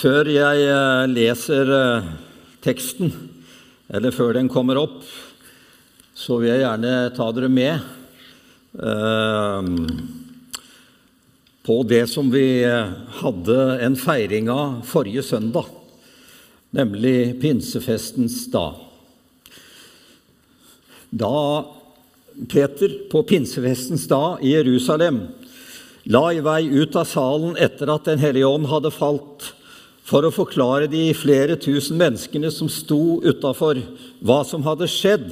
Før 0.00 0.30
jeg 0.32 0.60
eh, 0.64 1.06
leser 1.12 1.68
eh, 1.76 2.06
teksten, 2.64 3.10
eller 3.92 4.14
før 4.16 4.32
den 4.38 4.46
kommer 4.48 4.78
opp, 4.80 5.02
så 6.16 6.38
vil 6.40 6.54
jeg 6.54 6.62
gjerne 6.62 6.92
ta 7.18 7.26
dere 7.36 7.50
med 7.52 7.82
eh, 8.80 9.68
på 11.68 11.76
det 11.90 12.00
som 12.08 12.32
vi 12.32 12.46
hadde 13.18 13.58
en 13.84 13.98
feiring 14.00 14.48
av 14.48 14.80
forrige 14.88 15.26
søndag, 15.26 15.68
nemlig 16.72 17.36
pinsefestens 17.44 18.40
dag. 18.56 18.80
Da 21.12 21.36
Peter 22.48 23.02
på 23.12 23.26
pinsefestens 23.28 24.08
dag 24.08 24.40
i 24.40 24.56
Jerusalem 24.56 25.26
la 26.08 26.28
i 26.32 26.40
vei 26.40 26.62
ut 26.72 26.96
av 26.96 27.04
salen 27.04 27.58
etter 27.60 27.90
at 27.92 28.08
Den 28.08 28.22
hellige 28.22 28.48
ånd 28.48 28.70
hadde 28.72 28.96
falt, 28.96 29.52
for 30.10 30.26
å 30.26 30.34
forklare 30.34 30.88
de 30.90 31.12
flere 31.14 31.54
tusen 31.60 31.98
menneskene 32.00 32.50
som 32.50 32.70
sto 32.72 33.20
utafor, 33.22 33.78
hva 34.18 34.40
som 34.46 34.64
hadde 34.66 34.90
skjedd. 34.90 35.28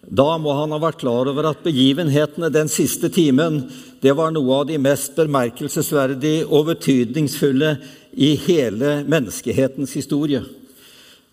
Da 0.00 0.38
må 0.40 0.54
han 0.56 0.72
ha 0.72 0.80
vært 0.80 1.02
klar 1.02 1.28
over 1.28 1.50
at 1.50 1.60
begivenhetene 1.66 2.48
den 2.52 2.70
siste 2.72 3.10
timen 3.12 3.66
det 4.00 4.14
var 4.16 4.32
noe 4.32 4.62
av 4.62 4.70
de 4.70 4.78
mest 4.80 5.12
bemerkelsesverdige 5.18 6.46
og 6.48 6.70
betydningsfulle 6.70 7.74
i 8.16 8.32
hele 8.46 9.02
menneskehetens 9.04 9.92
historie. 9.98 10.40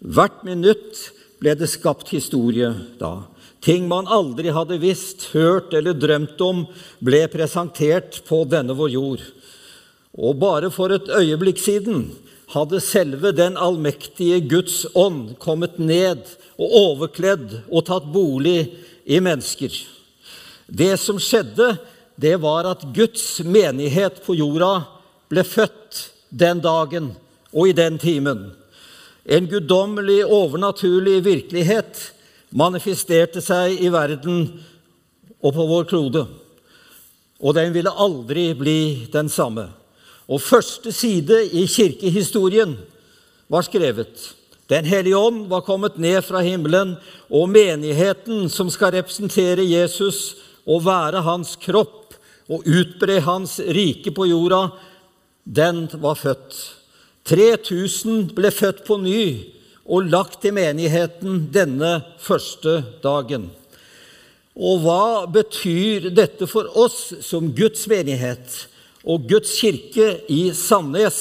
Hvert 0.03 0.43
minutt 0.45 1.07
ble 1.39 1.55
det 1.57 1.71
skapt 1.71 2.11
historie 2.11 2.73
da. 2.99 3.29
Ting 3.63 3.87
man 3.89 4.09
aldri 4.11 4.51
hadde 4.53 4.77
visst, 4.83 5.31
hørt 5.33 5.73
eller 5.73 5.95
drømt 5.97 6.39
om, 6.43 6.65
ble 6.99 7.23
presentert 7.31 8.19
på 8.27 8.43
denne 8.51 8.75
vår 8.77 8.93
jord. 8.93 9.23
Og 10.17 10.37
bare 10.37 10.69
for 10.73 10.93
et 10.93 11.09
øyeblikk 11.09 11.59
siden 11.61 12.05
hadde 12.53 12.79
selve 12.81 13.33
den 13.35 13.57
allmektige 13.59 14.39
Guds 14.47 14.85
ånd 14.95 15.35
kommet 15.43 15.77
ned 15.79 16.23
og 16.55 16.75
overkledd 16.81 17.59
og 17.67 17.85
tatt 17.89 18.07
bolig 18.13 18.59
i 19.05 19.19
mennesker. 19.23 19.73
Det 20.67 20.93
som 20.99 21.19
skjedde, 21.19 21.75
det 22.15 22.35
var 22.41 22.67
at 22.71 22.85
Guds 22.95 23.39
menighet 23.43 24.23
på 24.25 24.35
jorda 24.39 24.87
ble 25.31 25.43
født 25.47 26.07
den 26.29 26.63
dagen 26.63 27.11
og 27.51 27.69
i 27.69 27.75
den 27.75 27.99
timen. 27.99 28.49
En 29.27 29.47
guddommelig, 29.51 30.23
overnaturlig 30.25 31.19
virkelighet 31.25 31.99
manifesterte 32.55 33.43
seg 33.43 33.75
i 33.83 33.91
verden 33.91 34.45
og 35.43 35.51
på 35.53 35.67
vår 35.67 35.87
klode. 35.91 36.23
Og 37.43 37.53
den 37.53 37.73
ville 37.75 37.91
aldri 37.91 38.49
bli 38.57 38.79
den 39.13 39.29
samme. 39.29 39.67
Og 40.27 40.41
første 40.43 40.91
side 40.91 41.39
i 41.55 41.65
kirkehistorien 41.71 42.75
var 43.47 43.63
skrevet. 43.63 44.33
Den 44.67 44.85
hellige 44.85 45.17
ånd 45.17 45.45
var 45.47 45.63
kommet 45.63 45.95
ned 45.97 46.19
fra 46.27 46.41
himmelen, 46.43 46.97
og 47.31 47.49
menigheten 47.49 48.49
som 48.51 48.69
skal 48.71 48.97
representere 48.97 49.63
Jesus 49.63 50.35
og 50.67 50.83
være 50.85 51.23
hans 51.23 51.55
kropp 51.63 52.17
og 52.51 52.67
utbre 52.67 53.21
hans 53.23 53.59
rike 53.59 54.11
på 54.11 54.27
jorda, 54.27 54.67
den 55.47 55.85
var 56.03 56.19
født. 56.19 56.57
3000 57.27 58.33
ble 58.35 58.51
født 58.51 58.83
på 58.87 58.99
ny 58.99 59.23
og 59.87 60.09
lagt 60.11 60.41
til 60.43 60.55
menigheten 60.55 61.45
denne 61.55 62.01
første 62.19 62.81
dagen. 63.03 63.49
Og 64.57 64.81
hva 64.83 65.27
betyr 65.31 66.09
dette 66.11 66.47
for 66.49 66.67
oss 66.79 67.13
som 67.23 67.51
Guds 67.55 67.85
menighet? 67.87 68.67
Og 69.07 69.23
Guds 69.29 69.55
kirke 69.59 70.17
i 70.27 70.49
Sandnes 70.51 71.19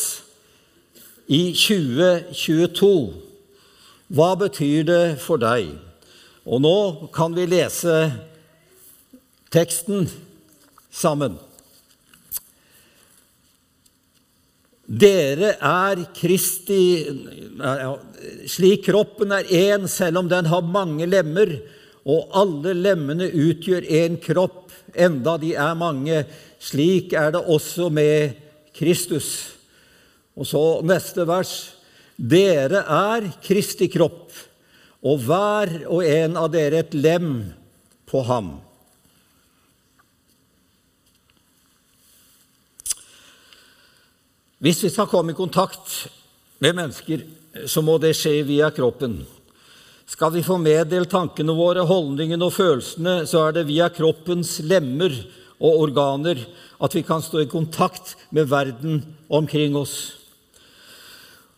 i 1.31 1.53
2022. 1.55 2.91
Hva 4.11 4.31
betyr 4.39 4.87
det 4.87 5.05
for 5.23 5.39
deg? 5.43 5.71
Og 6.47 6.63
nå 6.63 6.79
kan 7.15 7.35
vi 7.35 7.47
lese 7.51 7.95
teksten 9.55 10.09
sammen. 10.91 11.39
Dere 14.87 15.57
er 15.59 16.05
Kristi 16.15 16.83
Slik 18.47 18.85
kroppen 18.87 19.35
er 19.35 19.49
én, 19.51 19.89
selv 19.91 20.23
om 20.23 20.29
den 20.31 20.47
har 20.47 20.63
mange 20.63 21.09
lemmer, 21.11 21.57
og 22.07 22.31
alle 22.39 22.75
lemmene 22.79 23.27
utgjør 23.35 23.87
én 23.91 24.19
kropp, 24.23 24.71
enda 24.95 25.35
de 25.43 25.53
er 25.59 25.79
mange, 25.79 26.23
slik 26.63 27.13
er 27.19 27.33
det 27.35 27.43
også 27.43 27.89
med 27.91 28.37
Kristus. 28.77 29.57
Og 30.37 30.47
så 30.47 30.63
neste 30.87 31.27
vers. 31.27 31.55
Dere 32.17 32.85
er 32.89 33.27
Kristi 33.45 33.91
kropp, 33.93 34.31
og 35.05 35.27
hver 35.27 35.83
og 35.91 36.07
en 36.07 36.39
av 36.41 36.49
dere 36.55 36.81
et 36.85 36.95
lem 36.97 37.33
på 38.09 38.23
ham. 38.25 38.55
Hvis 44.63 44.81
vi 44.87 44.91
skal 44.95 45.11
komme 45.11 45.35
i 45.35 45.37
kontakt 45.37 46.07
med 46.65 46.79
mennesker, 46.79 47.27
så 47.69 47.83
må 47.85 47.99
det 48.01 48.15
skje 48.17 48.41
via 48.49 48.71
kroppen. 48.73 49.21
Skal 50.07 50.31
vi 50.37 50.43
få 50.47 50.55
meddelt 50.63 51.11
tankene 51.11 51.55
våre, 51.57 51.83
holdningene 51.83 52.47
og 52.47 52.55
følelsene, 52.55 53.25
så 53.27 53.49
er 53.49 53.57
det 53.57 53.67
via 53.67 53.89
kroppens 53.91 54.61
lemmer 54.63 55.11
og 55.59 55.81
organer 55.89 56.45
at 56.79 56.95
vi 56.95 57.03
kan 57.03 57.25
stå 57.25 57.43
i 57.43 57.49
kontakt 57.51 58.15
med 58.31 58.47
verden 58.53 59.01
omkring 59.27 59.75
oss. 59.75 60.15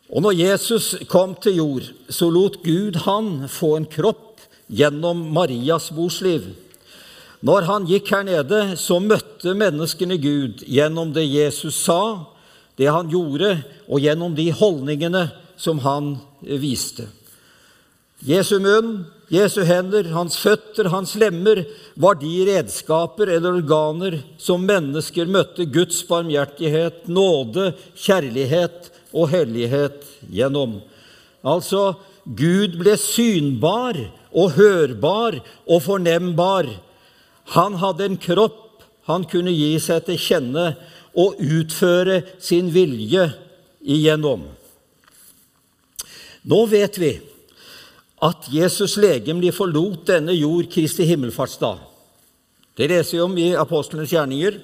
Og 0.08 0.24
når 0.24 0.38
Jesus 0.38 0.94
kom 1.12 1.34
til 1.36 1.58
jord, 1.60 1.90
så 2.08 2.30
lot 2.32 2.62
Gud 2.64 2.96
han 3.04 3.44
få 3.52 3.74
en 3.76 3.88
kropp 3.90 4.40
gjennom 4.72 5.26
Marias 5.36 5.90
morsliv. 5.92 6.48
Når 7.44 7.68
han 7.68 7.86
gikk 7.86 8.08
her 8.14 8.24
nede, 8.24 8.62
så 8.80 8.96
møtte 8.96 9.52
menneskene 9.54 10.16
Gud 10.18 10.64
gjennom 10.64 11.12
det 11.12 11.28
Jesus 11.28 11.76
sa, 11.84 12.24
det 12.80 12.88
han 12.88 13.12
gjorde, 13.12 13.58
og 13.86 14.00
gjennom 14.00 14.32
de 14.34 14.48
holdningene 14.56 15.28
som 15.60 15.84
han 15.84 16.14
viste. 16.40 17.10
Jesu 18.24 18.58
munn 18.58 19.06
Jesu 19.28 19.60
hender, 19.68 20.06
hans 20.16 20.38
føtter, 20.40 20.88
hans 20.88 21.12
lemmer 21.20 21.60
var 22.00 22.16
de 22.16 22.30
redskaper 22.48 23.28
eller 23.28 23.58
organer 23.58 24.22
som 24.40 24.64
mennesker 24.64 25.28
møtte 25.28 25.66
Guds 25.68 25.98
barmhjertighet, 26.08 27.02
nåde, 27.12 27.74
kjærlighet 27.92 28.88
og 29.12 29.28
hellighet 29.34 30.00
gjennom. 30.32 30.78
Altså, 31.44 31.98
Gud 32.24 32.78
ble 32.80 32.96
synbar 32.96 34.00
og 34.32 34.56
hørbar 34.56 35.36
og 35.68 35.84
fornembar. 35.84 36.72
Han 37.52 37.76
hadde 37.84 38.08
en 38.08 38.16
kropp 38.20 38.64
han 39.08 39.24
kunne 39.24 39.54
gi 39.56 39.72
seg 39.80 40.04
til 40.04 40.20
kjenne 40.20 40.66
og 41.18 41.38
utføre 41.40 42.20
sin 42.44 42.68
vilje 42.74 43.24
igjennom. 43.80 44.44
Nå 46.48 46.60
vet 46.68 46.98
vi 47.00 47.14
at 48.24 48.48
Jesus 48.50 48.96
legemlig 48.98 49.52
forlot 49.54 50.06
denne 50.08 50.34
jord 50.34 50.66
Kristi 50.72 51.06
himmelfartsdag. 51.06 51.78
Det 52.78 52.88
leser 52.90 53.16
vi 53.18 53.22
om 53.22 53.38
i 53.38 53.48
apostlenes 53.58 54.12
gjerninger. 54.12 54.58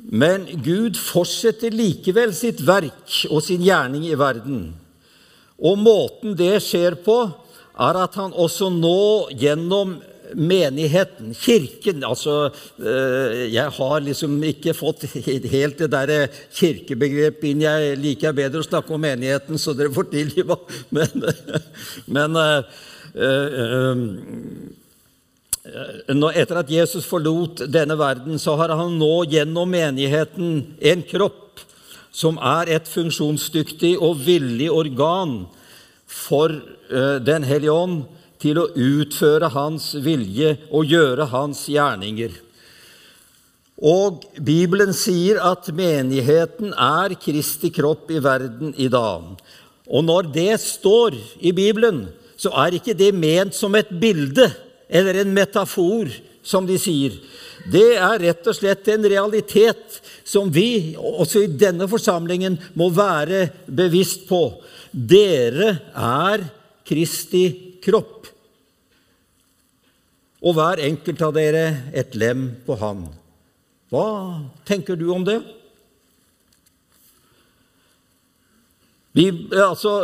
Men 0.00 0.46
Gud 0.64 0.96
fortsetter 0.96 1.74
likevel 1.74 2.32
sitt 2.34 2.62
verk 2.66 3.26
og 3.28 3.42
sin 3.44 3.62
gjerning 3.62 4.06
i 4.08 4.16
verden. 4.18 4.70
Og 5.60 5.76
måten 5.78 6.34
det 6.38 6.56
skjer 6.64 6.96
på, 7.04 7.18
er 7.80 7.98
at 8.00 8.16
han 8.18 8.32
også 8.32 8.70
nå 8.72 9.30
gjennom 9.38 9.98
menigheten, 10.34 11.34
kirken 11.34 12.04
altså, 12.04 12.50
eh, 12.78 13.52
Jeg 13.52 13.68
har 13.76 14.00
liksom 14.00 14.42
ikke 14.42 14.74
fått 14.74 15.04
helt 15.54 15.78
det 15.78 15.90
der 15.90 16.28
kirkebegrepet 16.54 17.44
inn. 17.50 17.62
Jeg 17.64 17.98
liker 18.00 18.32
bedre 18.36 18.60
å 18.62 18.66
snakke 18.66 18.94
om 18.94 19.00
menigheten, 19.02 19.58
så 19.58 19.74
dere 19.76 19.92
får 19.94 20.10
tilgi 20.12 20.44
meg. 20.46 20.58
Men, 20.96 21.24
men 22.10 22.36
uh, 22.36 22.62
etter 26.34 26.60
at 26.60 26.70
Jesus 26.72 27.06
forlot 27.08 27.62
denne 27.70 27.96
verden, 27.98 28.38
så 28.38 28.56
har 28.58 28.72
han 28.74 28.98
nå 28.98 29.24
gjennom 29.30 29.70
menigheten 29.70 30.76
en 30.78 31.02
kropp 31.08 31.60
som 32.12 32.38
er 32.42 32.70
et 32.76 32.88
funksjonsdyktig 32.90 33.96
og 33.98 34.24
villig 34.26 34.70
organ 34.72 35.44
for 36.10 36.48
Den 36.90 37.44
hellige 37.46 37.70
ånd 37.70 38.02
til 38.40 38.60
å 38.60 38.68
utføre 38.72 39.50
hans 39.54 39.92
vilje 40.00 40.56
og 40.70 40.88
gjøre 40.90 41.28
hans 41.32 41.66
gjerninger. 41.70 42.32
Og 43.80 44.24
Bibelen 44.44 44.92
sier 44.96 45.40
at 45.44 45.70
menigheten 45.72 46.74
er 46.74 47.16
Kristi 47.20 47.70
kropp 47.72 48.10
i 48.12 48.20
verden 48.20 48.74
i 48.76 48.90
dag. 48.92 49.36
Og 49.90 50.04
når 50.04 50.28
det 50.34 50.54
står 50.60 51.16
i 51.40 51.52
Bibelen, 51.56 52.04
så 52.36 52.52
er 52.64 52.76
ikke 52.76 52.96
det 52.96 53.12
ment 53.16 53.56
som 53.56 53.74
et 53.76 53.88
bilde 54.00 54.50
eller 54.90 55.20
en 55.20 55.32
metafor 55.34 56.10
som 56.42 56.66
de 56.66 56.76
sier, 56.80 57.16
det 57.68 57.98
er 58.00 58.20
rett 58.22 58.46
og 58.48 58.56
slett 58.56 58.88
en 58.88 59.04
realitet 59.04 59.98
som 60.24 60.48
vi 60.52 60.96
også 60.96 61.44
i 61.44 61.50
denne 61.60 61.84
forsamlingen 61.90 62.56
må 62.78 62.88
være 62.94 63.50
bevisst 63.68 64.24
på. 64.30 64.40
Dere 64.90 65.74
er 65.92 66.46
Kristi 66.88 67.69
kropp, 67.84 68.28
og 70.40 70.56
hver 70.56 70.80
enkelt 70.86 71.22
av 71.26 71.34
dere 71.36 71.64
et 71.92 72.14
lem 72.16 72.46
på 72.64 72.78
Han. 72.80 73.04
Hva 73.92 74.06
tenker 74.68 74.96
du 74.96 75.10
om 75.12 75.24
det? 75.26 75.40
Vi, 79.12 79.26
altså, 79.58 79.94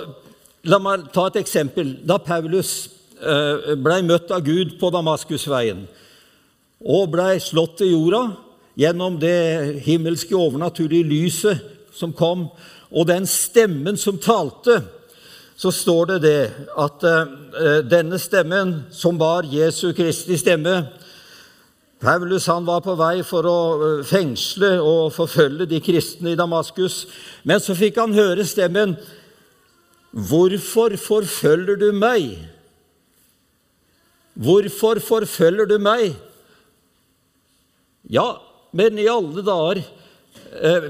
la 0.67 0.81
meg 0.83 1.07
ta 1.15 1.29
et 1.31 1.39
eksempel. 1.41 1.95
Da 2.05 2.19
Paulus 2.19 2.73
eh, 3.17 3.77
blei 3.79 4.01
møtt 4.05 4.33
av 4.35 4.43
Gud 4.45 4.77
på 4.81 4.91
Damaskusveien 4.93 5.87
og 6.87 7.13
blei 7.15 7.39
slått 7.41 7.79
til 7.81 7.95
jorda 7.95 8.23
gjennom 8.77 9.17
det 9.21 9.81
himmelske, 9.87 10.37
overnaturlige 10.37 11.09
lyset 11.09 11.63
som 11.97 12.13
kom, 12.13 12.51
og 12.93 13.09
den 13.09 13.25
stemmen 13.25 13.97
som 13.97 14.19
talte, 14.21 14.83
så 15.57 15.73
står 15.73 16.07
det 16.11 16.19
det 16.27 16.41
at 16.77 17.05
uh, 17.09 17.81
denne 17.89 18.19
stemmen, 18.21 18.75
som 18.93 19.19
var 19.19 19.49
Jesu 19.49 19.93
Kristi 19.97 20.37
stemme 20.37 20.83
Paulus 22.01 22.47
han 22.47 22.67
var 22.67 22.83
på 22.85 22.93
vei 22.99 23.23
for 23.25 23.47
å 23.49 23.61
uh, 23.81 24.03
fengsle 24.05 24.75
og 24.85 25.15
forfølge 25.17 25.69
de 25.71 25.81
kristne 25.81 26.35
i 26.35 26.39
Damaskus, 26.39 27.07
men 27.49 27.63
så 27.63 27.77
fikk 27.77 28.03
han 28.03 28.17
høre 28.17 28.45
stemmen 28.45 28.99
Hvorfor 30.17 30.95
forfølger 30.97 31.77
du 31.77 31.91
meg? 31.93 32.39
Hvorfor 34.33 35.01
forfølger 35.05 35.69
du 35.69 35.77
meg? 35.83 36.15
Ja, 38.09 38.39
men 38.73 39.01
i 39.01 39.09
alle 39.11 39.45
dager 39.45 39.81
eh, 39.81 40.06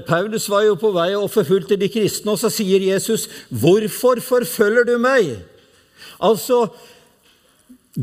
Paulus 0.07 0.49
var 0.49 0.65
jo 0.65 0.75
på 0.79 0.91
vei 0.95 1.11
og 1.15 1.31
forfulgte 1.31 1.77
de 1.79 1.89
kristne, 1.89 2.31
og 2.31 2.39
så 2.39 2.49
sier 2.49 2.81
Jesus, 2.93 3.27
'Hvorfor 3.51 4.21
forfølger 4.21 4.83
du 4.83 4.97
meg?' 4.97 5.43
Altså, 6.19 6.67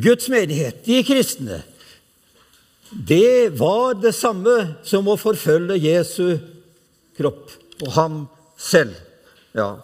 Guds 0.02 0.28
menighet, 0.28 0.86
de 0.86 1.04
kristne, 1.04 1.62
det 3.08 3.58
var 3.58 3.94
det 3.98 4.14
samme 4.14 4.76
som 4.86 5.08
å 5.08 5.16
forfølge 5.18 5.80
Jesu 5.82 6.38
kropp 7.18 7.50
og 7.82 7.92
ham 7.92 8.20
selv. 8.58 8.94
Ja. 9.54 9.76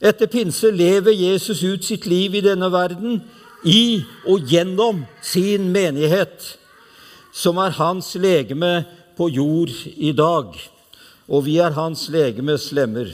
Etter 0.00 0.30
pinse 0.30 0.70
lever 0.70 1.12
Jesus 1.12 1.62
ut 1.62 1.84
sitt 1.84 2.06
liv 2.06 2.38
i 2.38 2.44
denne 2.44 2.70
verden 2.72 3.20
i 3.66 4.04
og 4.28 4.46
gjennom 4.48 5.02
sin 5.24 5.68
menighet, 5.74 6.56
som 7.32 7.58
er 7.58 7.76
hans 7.76 8.14
legeme 8.14 8.86
på 9.18 9.28
jord 9.34 9.72
i 9.96 10.12
dag, 10.16 10.54
og 11.28 11.44
vi 11.44 11.58
er 11.60 11.76
hans 11.76 12.06
legemes 12.12 12.70
lemmer. 12.72 13.12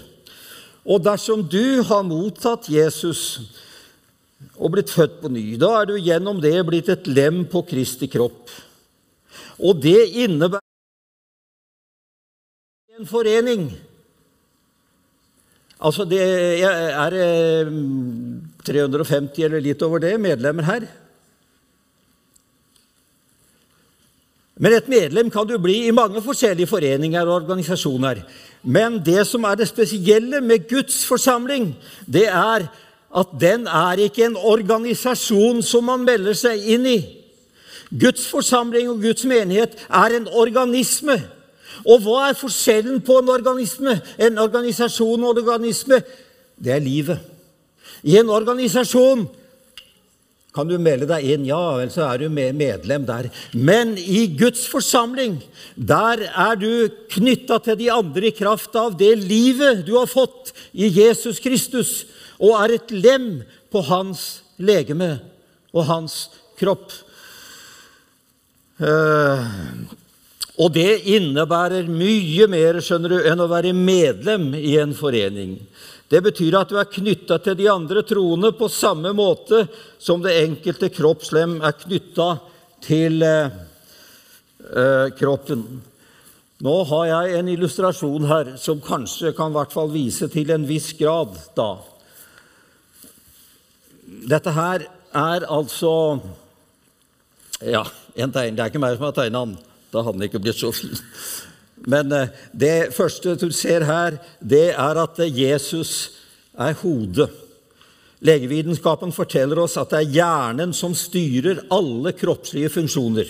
Og 0.85 1.03
dersom 1.03 1.43
du 1.49 1.83
har 1.87 2.05
mottatt 2.07 2.69
Jesus 2.71 3.41
og 4.55 4.75
blitt 4.75 4.93
født 4.93 5.21
på 5.23 5.31
ny, 5.33 5.55
da 5.59 5.71
er 5.81 5.89
du 5.89 5.97
gjennom 5.99 6.41
det 6.43 6.59
blitt 6.69 6.91
et 6.93 7.09
lem 7.11 7.43
på 7.51 7.65
Kristi 7.67 8.09
kropp. 8.13 8.53
Og 9.59 9.81
det 9.83 9.99
innebærer 10.25 10.63
en 12.99 13.09
forening. 13.09 13.67
Altså, 15.85 16.07
det 16.07 16.21
er 16.63 17.17
350 18.65 19.49
eller 19.49 19.65
litt 19.65 19.83
over 19.83 20.05
det 20.05 20.15
medlemmer 20.23 20.69
her. 20.69 20.87
Men 24.57 24.73
et 24.77 24.89
medlem 24.89 25.31
kan 25.35 25.47
du 25.49 25.57
bli 25.59 25.87
i 25.89 25.95
mange 25.95 26.23
forskjellige 26.23 26.71
foreninger 26.71 27.27
og 27.27 27.43
organisasjoner. 27.43 28.23
Men 28.63 29.01
det 29.05 29.27
som 29.27 29.45
er 29.45 29.59
det 29.59 29.69
spesielle 29.69 30.41
med 30.41 30.69
Guds 30.71 31.03
forsamling, 31.07 31.75
det 32.07 32.29
er 32.29 32.69
at 33.15 33.35
den 33.41 33.67
er 33.67 33.99
ikke 34.07 34.25
en 34.27 34.37
organisasjon 34.37 35.63
som 35.63 35.85
man 35.91 36.07
melder 36.07 36.35
seg 36.39 36.63
inn 36.75 36.87
i. 36.87 36.99
Guds 37.91 38.27
forsamling 38.31 38.89
og 38.91 39.03
Guds 39.03 39.25
menighet 39.25 39.77
er 39.87 40.17
en 40.17 40.27
organisme. 40.31 41.19
Og 41.85 42.01
hva 42.03 42.31
er 42.31 42.39
forskjellen 42.39 43.03
på 43.05 43.19
en 43.21 43.31
organisme, 43.35 43.99
en 44.19 44.39
organisasjon 44.39 45.25
og 45.25 45.31
en 45.35 45.45
organisme? 45.45 46.01
Det 46.57 46.73
er 46.73 46.83
livet. 46.83 47.19
I 48.03 48.19
en 48.19 48.31
organisasjon 48.31 49.27
kan 50.55 50.69
du 50.71 50.77
melde 50.79 51.09
deg 51.11 51.27
inn? 51.35 51.47
Ja 51.49 51.75
vel, 51.81 51.91
så 51.91 52.05
er 52.07 52.23
du 52.23 52.29
medlem 52.31 53.07
der. 53.09 53.27
Men 53.53 53.97
i 53.99 54.29
Guds 54.39 54.69
forsamling, 54.71 55.41
der 55.75 56.29
er 56.31 56.55
du 56.61 56.87
knytta 57.11 57.59
til 57.65 57.81
de 57.81 57.91
andre 57.91 58.31
i 58.31 58.37
kraft 58.37 58.77
av 58.79 58.95
det 59.01 59.17
livet 59.25 59.83
du 59.89 59.97
har 59.99 60.07
fått 60.11 60.53
i 60.71 60.87
Jesus 60.95 61.43
Kristus, 61.43 62.05
og 62.39 62.55
er 62.63 62.77
et 62.77 62.95
lem 62.95 63.43
på 63.75 63.83
hans 63.89 64.45
legeme 64.63 65.17
og 65.75 65.89
hans 65.91 66.17
kropp. 66.61 66.93
Uh, 68.79 69.43
og 70.55 70.71
det 70.75 71.03
innebærer 71.11 71.91
mye 71.91 72.47
mer 72.51 72.79
skjønner 72.83 73.11
du, 73.11 73.19
enn 73.27 73.43
å 73.43 73.51
være 73.51 73.75
medlem 73.75 74.53
i 74.55 74.77
en 74.79 74.95
forening. 74.95 75.57
Det 76.15 76.21
betyr 76.23 76.55
at 76.55 76.71
du 76.71 76.77
er 76.79 76.87
knytta 76.87 77.41
til 77.43 77.57
de 77.59 77.65
andre 77.67 78.05
troende 78.07 78.53
på 78.55 78.69
samme 78.71 79.11
måte 79.19 79.65
som 79.99 80.21
det 80.23 80.37
enkelte 80.45 80.87
kroppslem 80.95 81.57
er 81.59 81.75
knytta 81.75 82.27
til 82.85 83.25
eh, 83.27 83.57
eh, 84.69 85.09
kroppen. 85.19 85.65
Nå 86.63 86.75
har 86.93 87.09
jeg 87.09 87.41
en 87.41 87.51
illustrasjon 87.51 88.29
her 88.31 88.53
som 88.63 88.83
kanskje 88.85 89.33
kan 89.35 89.51
hvert 89.57 89.75
fall 89.75 89.91
vise 89.91 90.29
til 90.31 90.53
en 90.55 90.69
viss 90.69 90.93
grad 91.01 91.35
da. 91.59 91.73
Dette 94.31 94.55
her 94.55 94.87
er 95.19 95.49
altså 95.51 95.95
Ja, 97.59 97.83
en 98.15 98.31
tegn. 98.31 98.55
Det 98.55 98.63
er 98.63 98.71
ikke 98.71 98.85
meg 98.87 99.01
som 99.01 99.09
har 99.09 99.19
tegna 99.19 99.43
den. 99.49 99.59
Da 99.91 100.07
hadde 100.07 100.21
den 100.21 100.29
ikke 100.29 100.45
blitt 100.47 100.63
så 100.63 100.71
fin. 100.75 100.95
Men 101.91 102.13
eh, 102.13 102.33
det 102.53 102.93
første 102.97 103.37
du 103.41 103.51
ser 103.53 103.85
her, 103.89 104.19
det 104.41 104.71
er 104.73 105.01
at 105.03 105.21
Jesus 105.29 105.95
er 106.57 106.77
hodet. 106.81 107.31
Legevitenskapen 108.25 109.13
forteller 109.13 109.61
oss 109.61 109.77
at 109.77 109.93
det 109.93 110.01
er 110.01 110.15
hjernen 110.17 110.73
som 110.77 110.95
styrer 110.97 111.67
alle 111.75 112.15
kroppslige 112.17 112.71
funksjoner. 112.73 113.29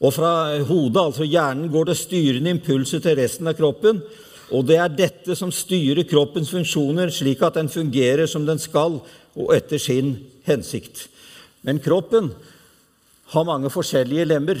Og 0.00 0.14
fra 0.16 0.32
hodet, 0.64 1.02
altså 1.02 1.26
hjernen, 1.28 1.68
går 1.68 1.90
det 1.90 1.98
styrende 2.00 2.54
impulser 2.54 3.02
til 3.04 3.18
resten 3.20 3.50
av 3.50 3.58
kroppen. 3.58 4.00
Og 4.50 4.64
det 4.66 4.78
er 4.80 4.94
dette 4.94 5.36
som 5.36 5.52
styrer 5.52 6.08
kroppens 6.08 6.50
funksjoner, 6.54 7.12
slik 7.12 7.42
at 7.44 7.58
den 7.60 7.68
fungerer 7.70 8.24
som 8.30 8.46
den 8.48 8.58
skal, 8.58 8.96
og 9.36 9.52
etter 9.54 9.78
sin 9.78 10.14
hensikt. 10.48 11.04
Men 11.62 11.82
kroppen 11.84 12.32
har 13.34 13.46
mange 13.46 13.70
forskjellige 13.70 14.26
lemmer. 14.26 14.58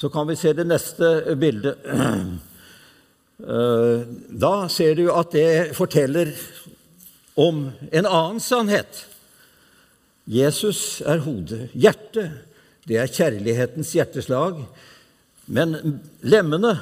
Så 0.00 0.08
kan 0.08 0.28
vi 0.28 0.36
se 0.36 0.54
det 0.56 0.64
neste 0.64 1.36
bildet. 1.36 1.76
Eh, 3.40 4.00
da 4.36 4.66
ser 4.68 4.98
du 4.98 5.06
at 5.08 5.30
det 5.32 5.72
forteller 5.72 6.28
om 7.40 7.70
en 7.88 8.04
annen 8.04 8.42
sannhet. 8.44 9.06
Jesus 10.28 11.00
er 11.08 11.22
hodet. 11.24 11.70
Hjertet, 11.72 12.34
det 12.84 12.98
er 13.00 13.08
kjærlighetens 13.08 13.94
hjerteslag. 13.96 14.60
Men 15.48 16.02
lemmene 16.20 16.74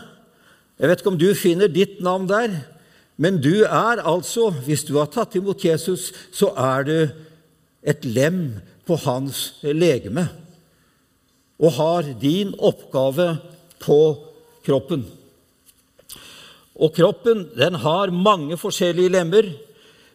Jeg 0.78 0.90
vet 0.90 1.00
ikke 1.00 1.10
om 1.14 1.22
du 1.22 1.30
finner 1.38 1.70
ditt 1.70 2.02
navn 2.02 2.26
der, 2.26 2.58
men 3.18 3.38
du 3.38 3.62
er 3.62 4.02
altså, 4.02 4.50
hvis 4.66 4.82
du 4.86 4.96
har 4.98 5.14
tatt 5.14 5.38
imot 5.38 5.62
Jesus, 5.62 6.10
så 6.34 6.50
er 6.58 6.90
du 6.90 6.98
et 7.86 8.02
lem 8.02 8.60
på 8.82 8.98
hans 9.06 9.60
legeme 9.62 10.26
og 11.58 11.72
har 11.72 12.12
din 12.20 12.54
oppgave 12.58 13.36
på 13.82 14.00
kroppen. 14.66 15.06
Og 16.78 16.92
kroppen 16.94 17.48
den 17.58 17.74
har 17.82 18.14
mange 18.14 18.56
forskjellige 18.56 19.10
lemmer, 19.16 19.50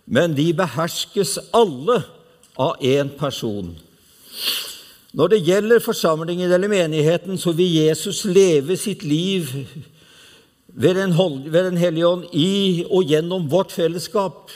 men 0.06 0.36
de 0.36 0.54
beherskes 0.56 1.38
alle 1.56 2.02
av 2.60 2.80
én 2.84 3.12
person. 3.20 3.74
Når 5.14 5.28
det 5.30 5.44
gjelder 5.46 5.84
forsamlingen 5.84 6.52
eller 6.52 6.72
menigheten, 6.72 7.38
så 7.38 7.52
vil 7.52 7.76
Jesus 7.86 8.24
leve 8.26 8.78
sitt 8.78 9.04
liv 9.04 9.52
ved 10.68 10.96
Den, 10.96 11.14
den 11.54 11.78
hellige 11.78 12.08
ånd 12.08 12.24
i 12.34 12.84
og 12.90 13.04
gjennom 13.04 13.52
vårt 13.52 13.72
fellesskap, 13.72 14.50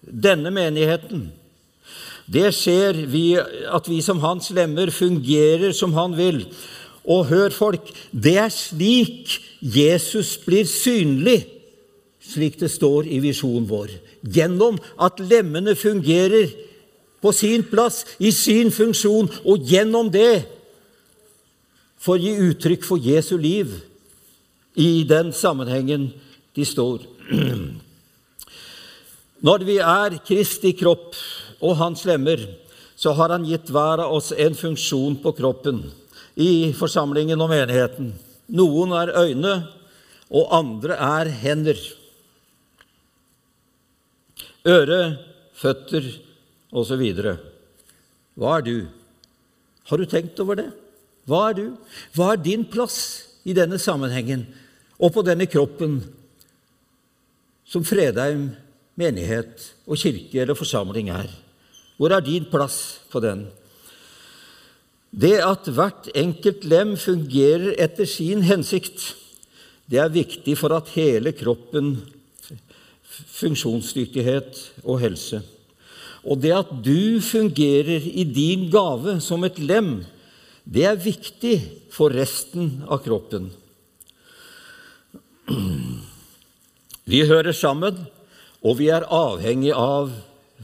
denne 0.00 0.50
menigheten. 0.50 1.32
Det 2.24 2.48
skjer 2.56 3.04
vi, 3.10 3.34
at 3.36 3.88
vi 3.90 4.00
som 4.02 4.22
hans 4.22 4.48
lemmer 4.56 4.92
fungerer 4.94 5.74
som 5.76 5.92
han 5.96 6.14
vil. 6.16 6.44
Og 7.04 7.26
hør, 7.28 7.52
folk, 7.52 7.90
det 8.10 8.38
er 8.40 8.52
slik 8.52 9.36
Jesus 9.60 10.38
blir 10.40 10.64
synlig, 10.68 11.42
slik 12.24 12.56
det 12.60 12.70
står 12.72 13.10
i 13.12 13.20
visjonen 13.20 13.68
vår. 13.68 13.92
Gjennom 14.24 14.78
at 14.96 15.20
lemmene 15.20 15.76
fungerer 15.76 16.48
på 17.20 17.32
sin 17.32 17.64
plass, 17.68 18.04
i 18.20 18.32
sin 18.32 18.72
funksjon, 18.72 19.28
og 19.44 19.68
gjennom 19.68 20.08
det 20.12 20.46
får 22.04 22.20
gi 22.20 22.32
uttrykk 22.48 22.84
for 22.84 23.00
Jesu 23.00 23.36
liv 23.40 23.70
i 24.80 25.04
den 25.08 25.32
sammenhengen 25.32 26.10
de 26.56 26.64
står. 26.68 27.04
Når 29.44 29.64
vi 29.68 29.76
er 29.76 30.18
Kristi 30.24 30.72
kropp 30.76 31.12
og 31.64 31.78
hans 31.80 32.04
lemmer, 32.04 32.42
så 32.94 33.14
har 33.16 33.32
han 33.34 33.46
gitt 33.48 33.72
hver 33.72 34.04
av 34.04 34.12
oss 34.14 34.30
en 34.36 34.54
funksjon 34.54 35.16
på 35.22 35.32
kroppen 35.38 35.80
i 36.38 36.72
forsamlingen 36.76 37.40
og 37.40 37.50
menigheten. 37.50 38.12
Noen 38.54 38.92
er 38.94 39.14
øyne, 39.16 39.54
og 40.34 40.52
andre 40.54 40.98
er 40.98 41.30
hender. 41.42 41.78
Øre, 44.64 45.00
føtter 45.54 46.06
osv. 46.74 47.02
Hva 48.34 48.56
er 48.58 48.66
du? 48.66 48.76
Har 49.88 50.00
du 50.00 50.08
tenkt 50.08 50.40
over 50.42 50.58
det? 50.58 50.70
Hva 51.28 51.48
er 51.50 51.56
du? 51.58 51.64
Hva 52.16 52.32
er 52.32 52.42
din 52.42 52.64
plass 52.68 52.98
i 53.44 53.54
denne 53.56 53.78
sammenhengen 53.80 54.46
og 54.98 55.12
på 55.14 55.24
denne 55.26 55.46
kroppen 55.50 55.98
som 57.68 57.84
Fredheim 57.84 58.50
menighet 59.00 59.70
og 59.88 60.00
kirke 60.00 60.42
eller 60.42 60.58
forsamling 60.58 61.10
er? 61.12 61.30
Hvor 61.96 62.12
er 62.14 62.24
din 62.24 62.46
plass 62.50 63.00
på 63.10 63.22
den? 63.22 63.46
Det 65.14 65.36
at 65.46 65.68
hvert 65.70 66.08
enkelt 66.14 66.64
lem 66.66 66.96
fungerer 66.98 67.76
etter 67.78 68.08
sin 68.08 68.42
hensikt, 68.42 69.12
det 69.86 70.00
er 70.02 70.10
viktig 70.10 70.56
for 70.58 70.74
at 70.74 70.90
hele 70.96 71.30
kroppen 71.36 71.96
funksjonsdyktighet 73.38 74.58
og 74.82 74.98
helse. 75.04 75.42
Og 76.24 76.40
det 76.40 76.54
at 76.56 76.72
du 76.82 77.20
fungerer 77.22 78.02
i 78.10 78.24
din 78.26 78.66
gave 78.72 79.20
som 79.22 79.44
et 79.44 79.60
lem, 79.60 80.00
det 80.64 80.86
er 80.88 80.98
viktig 80.98 81.58
for 81.92 82.10
resten 82.10 82.80
av 82.88 83.04
kroppen. 83.04 83.50
Vi 87.04 87.20
hører 87.28 87.52
sammen, 87.52 88.00
og 88.64 88.78
vi 88.80 88.88
er 88.88 89.04
avhengig 89.12 89.74
av 89.76 90.08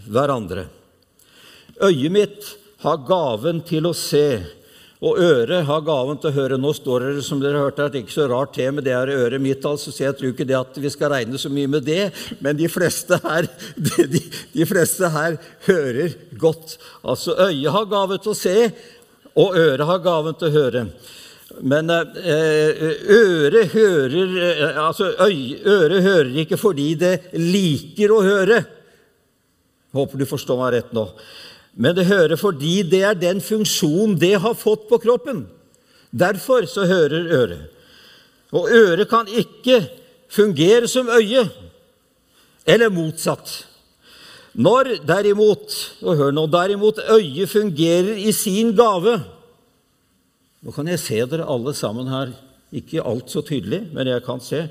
hverandre. 0.08 0.70
Øyet 1.80 2.12
mitt 2.12 2.48
har 2.82 3.00
gaven 3.08 3.60
til 3.64 3.88
å 3.88 3.92
se, 3.96 4.40
og 5.00 5.16
øret 5.16 5.64
har 5.64 5.84
gaven 5.84 6.18
til 6.20 6.28
å 6.28 6.36
høre. 6.36 6.58
Nå 6.60 6.74
står 6.76 7.06
dere 7.06 7.22
som 7.24 7.40
dere 7.40 7.62
hørte, 7.62 7.86
at 7.86 7.94
det 7.94 8.02
ikke 8.04 8.18
så 8.18 8.26
rart 8.28 8.52
til 8.56 8.74
men 8.76 8.84
det 8.84 8.92
er 8.92 9.12
øret 9.14 9.40
mitt, 9.40 9.64
altså, 9.64 9.92
så 9.92 10.04
jeg 10.04 10.18
tror 10.18 10.34
ikke 10.34 10.48
det 10.48 10.58
at 10.58 10.76
vi 10.76 10.92
skal 10.92 11.12
regne 11.14 11.40
så 11.40 11.48
mye 11.52 11.70
med 11.72 11.86
det. 11.88 12.10
Men 12.44 12.58
de 12.58 12.68
fleste 12.68 13.16
her, 13.24 13.48
de, 13.88 14.20
de 14.52 14.68
fleste 14.68 15.08
her 15.14 15.38
hører 15.68 16.18
godt. 16.40 16.76
Altså, 17.00 17.36
øyet 17.48 17.72
har 17.72 17.88
gave 17.88 18.20
til 18.20 18.34
å 18.34 18.40
se, 18.42 18.56
og 19.40 19.56
øret 19.56 19.88
har 19.88 20.04
gaven 20.04 20.36
til 20.36 20.50
å 20.50 20.56
høre. 20.58 20.84
Men 21.66 21.90
eh, 21.90 22.84
øret 23.10 23.72
hører 23.72 24.36
eh, 24.38 24.76
altså 24.78 25.10
øret 25.18 26.02
hører 26.04 26.36
ikke 26.44 26.58
fordi 26.60 26.92
det 27.00 27.14
liker 27.34 28.12
å 28.14 28.20
høre. 28.22 28.60
Håper 29.96 30.20
du 30.20 30.28
forstår 30.28 30.60
meg 30.60 30.76
rett 30.76 30.92
nå 30.94 31.08
men 31.74 31.94
det 31.96 32.08
hører 32.10 32.36
fordi 32.40 32.80
det 32.82 33.02
er 33.06 33.18
den 33.18 33.40
funksjonen 33.44 34.18
det 34.18 34.34
har 34.42 34.58
fått 34.58 34.88
på 34.90 34.98
kroppen. 35.02 35.44
Derfor 36.10 36.66
så 36.66 36.86
hører 36.90 37.30
øret. 37.30 37.66
Og 38.50 38.70
øret 38.74 39.08
kan 39.08 39.28
ikke 39.30 39.84
fungere 40.30 40.88
som 40.90 41.08
øye, 41.08 41.46
eller 42.66 42.90
motsatt. 42.90 43.66
Når 44.54 44.96
derimot, 45.06 45.74
og 46.02 46.16
hør 46.18 46.32
nå, 46.34 46.46
derimot 46.50 46.98
øyet 47.06 47.50
fungerer 47.50 48.16
i 48.18 48.32
sin 48.34 48.74
gave 48.76 49.20
Nå 50.60 50.74
kan 50.76 50.90
jeg 50.90 51.00
se 51.00 51.16
dere 51.24 51.46
alle 51.48 51.72
sammen 51.72 52.10
her, 52.12 52.34
ikke 52.68 53.00
alt 53.00 53.30
så 53.32 53.40
tydelig, 53.40 53.78
men 53.94 54.10
jeg 54.10 54.20
kan 54.26 54.42
se. 54.44 54.66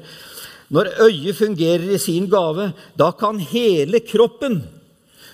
Når 0.69 0.91
øyet 1.01 1.33
fungerer 1.39 1.95
i 1.95 1.97
sin 1.97 2.27
gave, 2.29 2.67
da 2.93 3.07
kan 3.17 3.39
hele 3.41 3.97
kroppen 4.05 4.59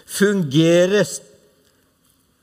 fungere 0.07 1.03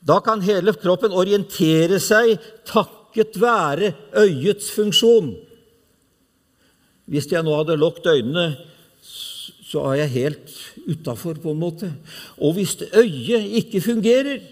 da 0.03 0.19
kan 0.23 0.43
hele 0.43 0.73
kroppen 0.75 1.15
orientere 1.15 1.99
seg 2.03 2.35
takket 2.67 3.39
være 3.39 3.93
øyets 4.19 4.71
funksjon. 4.75 5.31
Hvis 7.07 7.29
jeg 7.31 7.43
nå 7.43 7.55
hadde 7.55 7.79
lukket 7.79 8.09
øynene, 8.11 8.47
så 9.03 9.87
er 9.89 10.03
jeg 10.03 10.15
helt 10.17 10.51
utafor, 10.87 11.39
på 11.41 11.53
en 11.53 11.61
måte. 11.61 11.93
Og 12.37 12.53
hvis 12.57 12.75
øyet 12.93 13.47
ikke 13.63 13.81
fungerer, 13.81 14.43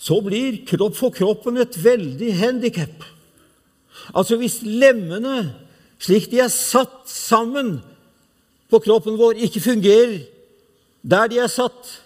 så 0.00 0.20
blir 0.24 0.62
kropp 0.68 0.96
for 0.96 1.12
kroppen 1.12 1.58
et 1.60 1.76
veldig 1.84 2.30
handikap. 2.38 3.04
Altså 4.14 4.38
hvis 4.40 4.60
lemmene, 4.62 5.50
slik 6.00 6.30
de 6.30 6.40
er 6.40 6.52
satt 6.52 7.08
sammen 7.10 7.78
på 8.70 8.80
kroppen 8.84 9.18
vår, 9.18 9.40
ikke 9.44 9.60
fungerer 9.60 10.20
der 11.02 11.28
de 11.32 11.40
er 11.40 11.48
satt, 11.48 12.00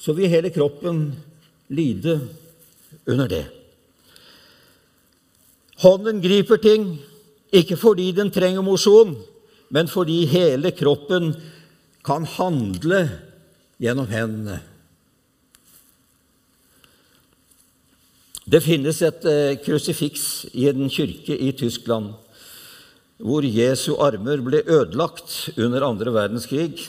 så 0.00 0.14
vil 0.16 0.32
hele 0.32 0.50
kroppen 0.52 1.10
lide 1.68 2.16
under 3.06 3.28
det. 3.28 3.44
Hånden 5.80 6.20
griper 6.24 6.60
ting, 6.60 6.98
ikke 7.52 7.76
fordi 7.80 8.10
den 8.16 8.32
trenger 8.32 8.64
mosjon, 8.64 9.14
men 9.70 9.88
fordi 9.88 10.24
hele 10.28 10.72
kroppen 10.76 11.34
kan 12.04 12.24
handle 12.24 13.04
gjennom 13.80 14.08
hendene. 14.10 14.60
Det 18.50 18.62
finnes 18.64 18.98
et 19.06 19.26
eh, 19.30 19.58
krusifiks 19.62 20.24
i 20.58 20.66
en 20.72 20.88
kirke 20.90 21.36
i 21.36 21.52
Tyskland 21.54 22.16
hvor 23.20 23.44
Jesu 23.44 23.92
armer 24.00 24.40
ble 24.42 24.62
ødelagt 24.64 25.52
under 25.60 25.84
andre 25.86 26.12
verdenskrig 26.14 26.88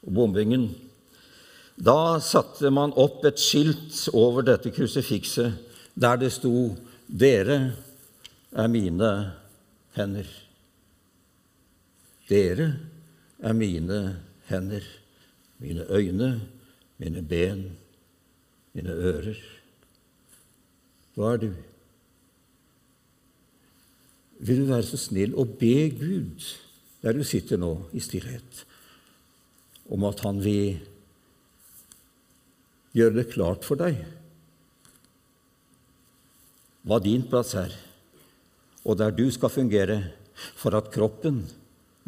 og 0.00 0.14
bombingen. 0.16 0.70
Da 1.78 2.18
satte 2.18 2.72
man 2.74 2.92
opp 2.98 3.22
et 3.28 3.38
skilt 3.38 4.08
over 4.10 4.42
dette 4.42 4.72
krusifikset 4.74 5.54
der 5.94 6.16
det 6.18 6.32
sto 6.32 6.76
'Dere 7.08 7.72
er 8.52 8.66
mine 8.66 9.32
hender'. 9.94 10.34
Dere 12.28 12.76
er 13.38 13.52
mine 13.52 14.20
hender, 14.48 14.82
mine 15.58 15.86
øyne, 15.90 16.40
mine 16.98 17.22
ben, 17.22 17.78
mine 18.74 18.90
ører. 18.90 19.38
Hva 21.14 21.32
er 21.32 21.36
du? 21.36 21.52
Vil 24.38 24.60
du 24.60 24.66
være 24.68 24.82
så 24.82 24.96
snill 24.96 25.34
å 25.34 25.44
be 25.44 25.88
Gud, 25.90 26.44
der 27.02 27.12
du 27.16 27.24
sitter 27.24 27.56
nå 27.56 27.88
i 27.92 28.00
stillhet, 28.00 28.66
om 29.88 30.04
at 30.04 30.20
Han 30.20 30.44
vil 30.44 30.78
gjøre 32.96 33.20
det 33.20 33.30
klart 33.32 33.66
for 33.66 33.80
deg 33.80 33.98
hva 36.88 36.96
din 37.04 37.24
plass 37.28 37.52
er, 37.58 37.72
og 38.88 38.96
der 38.96 39.12
du 39.12 39.26
skal 39.34 39.52
fungere 39.52 39.98
for 40.56 40.72
at 40.78 40.88
kroppen, 40.94 41.42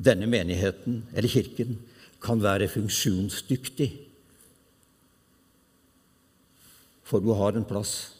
denne 0.00 0.28
menigheten 0.30 1.02
eller 1.12 1.28
kirken, 1.28 1.74
kan 2.20 2.40
være 2.40 2.68
funksjonsdyktig. 2.70 3.90
For 7.04 7.20
du 7.20 7.34
har 7.36 7.58
en 7.58 7.66
plass, 7.68 8.14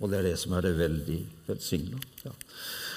og 0.00 0.08
det 0.08 0.20
er 0.20 0.28
det 0.30 0.38
som 0.40 0.54
er 0.56 0.64
det 0.64 0.76
veldig 0.78 1.18
velsigna. 1.50 2.00
Ja. 2.24 2.32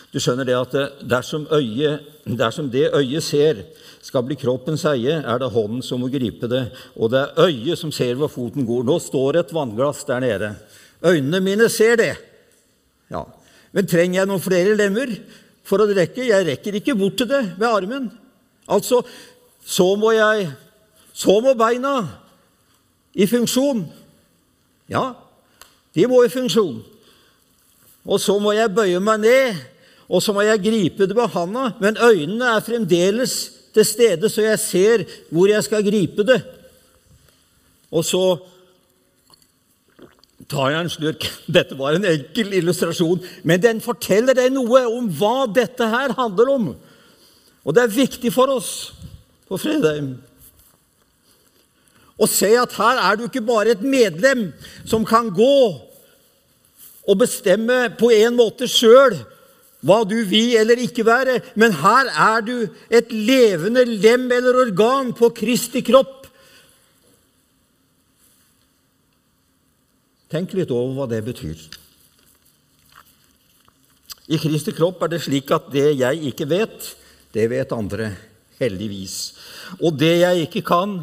Du 0.09 0.17
skjønner 0.17 0.47
det 0.47 0.55
at 0.57 0.75
dersom, 1.05 1.45
øye, 1.53 1.99
dersom 2.25 2.69
det 2.73 2.87
øyet 2.97 3.23
ser, 3.23 3.61
skal 4.01 4.23
bli 4.25 4.37
kroppens 4.39 4.85
eie, 4.89 5.19
er 5.19 5.41
det 5.41 5.51
hånden 5.53 5.83
som 5.85 6.01
må 6.01 6.09
gripe 6.09 6.49
det, 6.49 6.63
og 6.95 7.11
det 7.13 7.19
er 7.19 7.49
øyet 7.49 7.77
som 7.77 7.91
ser 7.93 8.15
hvor 8.17 8.31
foten 8.31 8.65
går. 8.65 8.87
Nå 8.87 8.97
står 9.03 9.41
et 9.41 9.53
vannglass 9.53 10.05
der 10.07 10.23
nede. 10.23 10.53
Øynene 11.05 11.43
mine 11.45 11.69
ser 11.69 11.99
det. 11.99 12.15
Ja. 13.11 13.25
Men 13.71 13.87
trenger 13.87 14.21
jeg 14.21 14.29
noen 14.31 14.41
flere 14.41 14.77
lemmer 14.77 15.13
for 15.67 15.83
å 15.83 15.89
rekke? 15.89 16.25
Jeg 16.25 16.47
rekker 16.47 16.79
ikke 16.79 16.97
bort 16.97 17.19
til 17.19 17.29
det 17.29 17.43
med 17.59 17.67
armen. 17.69 18.09
Altså, 18.69 19.03
så 19.65 19.93
må 19.99 20.15
jeg 20.17 20.49
Så 21.19 21.33
må 21.43 21.51
beina 21.51 22.05
i 23.11 23.25
funksjon. 23.27 23.81
Ja, 24.87 25.09
de 25.91 26.05
må 26.07 26.21
i 26.23 26.29
funksjon. 26.31 26.77
Og 28.07 28.21
så 28.23 28.37
må 28.39 28.53
jeg 28.55 28.71
bøye 28.71 29.01
meg 29.03 29.25
ned 29.25 29.57
og 30.09 30.23
så 30.25 30.33
må 30.33 30.41
jeg 30.41 30.63
gripe 30.63 31.07
det 31.07 31.15
med 31.15 31.29
handa, 31.35 31.71
men 31.81 31.97
øynene 32.01 32.55
er 32.55 32.65
fremdeles 32.65 33.33
til 33.73 33.85
stede, 33.85 34.29
så 34.29 34.41
jeg 34.41 34.59
ser 34.59 35.03
hvor 35.29 35.47
jeg 35.51 35.63
skal 35.63 35.85
gripe 35.85 36.25
det. 36.25 36.39
Og 37.91 38.05
så 38.05 38.23
tar 40.49 40.71
jeg 40.73 40.81
en 40.81 40.89
slurk. 40.89 41.27
Dette 41.57 41.77
var 41.77 41.97
en 41.97 42.07
enkel 42.09 42.55
illustrasjon, 42.57 43.21
men 43.43 43.61
den 43.61 43.81
forteller 43.85 44.37
deg 44.37 44.49
noe 44.55 44.87
om 44.89 45.11
hva 45.19 45.45
dette 45.53 45.89
her 45.93 46.15
handler 46.17 46.55
om. 46.55 46.71
Og 47.61 47.75
det 47.75 47.85
er 47.85 47.93
viktig 47.99 48.33
for 48.33 48.49
oss 48.55 48.73
på 49.49 49.61
Fredheim 49.61 50.15
å 52.19 52.27
se 52.27 52.49
at 52.59 52.73
her 52.75 52.99
er 52.99 53.15
du 53.15 53.25
ikke 53.27 53.45
bare 53.47 53.73
et 53.73 53.83
medlem 53.85 54.49
som 54.87 55.05
kan 55.07 55.29
gå 55.31 55.59
og 57.09 57.19
bestemme 57.19 57.85
på 57.99 58.11
en 58.11 58.35
måte 58.35 58.67
sjøl 58.69 59.15
hva 59.85 60.01
du 60.07 60.17
vil 60.27 60.57
eller 60.59 60.79
ikke 60.83 61.05
være, 61.07 61.39
men 61.55 61.75
her 61.79 62.09
er 62.11 62.43
du 62.43 62.55
et 62.91 63.11
levende 63.13 63.85
lem 63.87 64.27
eller 64.31 64.65
organ 64.65 65.13
på 65.15 65.31
Kristi 65.35 65.83
kropp. 65.85 66.27
Tenk 70.29 70.53
litt 70.53 70.71
over 70.73 70.93
hva 70.97 71.07
det 71.09 71.23
betyr. 71.25 71.61
I 74.29 74.37
Kristi 74.37 74.75
kropp 74.77 75.01
er 75.01 75.15
det 75.15 75.23
slik 75.23 75.49
at 75.55 75.71
det 75.73 75.87
jeg 75.97 76.21
ikke 76.29 76.45
vet, 76.51 76.91
det 77.33 77.47
vet 77.49 77.71
andre, 77.73 78.11
heldigvis. 78.59 79.15
Og 79.79 79.95
det 79.97 80.19
jeg 80.19 80.45
ikke 80.45 80.61
kan, 80.67 80.99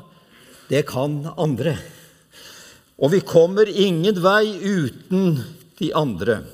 det 0.70 0.84
kan 0.86 1.24
andre. 1.34 1.74
Og 3.02 3.12
vi 3.16 3.24
kommer 3.26 3.66
ingen 3.66 4.20
vei 4.22 4.44
uten 4.62 5.40
de 5.80 5.90
andre. 5.96 6.44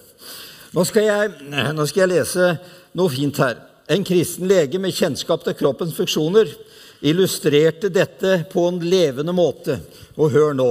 Nå 0.72 0.84
skal 0.88 1.04
jeg, 1.04 1.32
nå 1.76 1.84
skal 1.88 2.06
jeg 2.06 2.12
lese 2.14 2.52
noe 2.96 3.12
fint 3.12 3.40
her. 3.42 3.58
En 3.92 4.04
kristen 4.06 4.48
lege 4.48 4.80
med 4.80 4.94
kjennskap 4.96 5.44
til 5.44 5.56
kroppens 5.58 5.92
funksjoner 5.96 6.48
illustrerte 7.02 7.90
dette 7.92 8.38
på 8.52 8.64
en 8.70 8.78
levende 8.80 9.34
måte. 9.36 9.80
Og 10.16 10.32
hør 10.32 10.56
nå. 10.56 10.70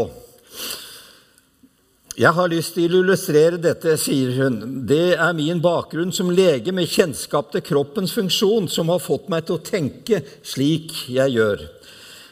Jeg 2.17 2.33
har 2.35 2.49
lyst 2.51 2.75
til 2.75 2.91
å 2.91 3.03
illustrere 3.05 3.59
dette, 3.61 3.93
sier 3.97 4.33
hun. 4.41 4.57
Det 4.89 5.13
er 5.13 5.37
min 5.37 5.61
bakgrunn 5.63 6.11
som 6.13 6.33
lege 6.33 6.73
med 6.75 6.89
kjennskap 6.89 7.53
til 7.53 7.63
kroppens 7.65 8.11
funksjon 8.17 8.67
som 8.69 8.91
har 8.91 9.01
fått 9.01 9.29
meg 9.31 9.45
til 9.47 9.57
å 9.57 9.63
tenke 9.63 10.23
slik 10.43 10.91
jeg 11.13 11.37
gjør. 11.37 11.63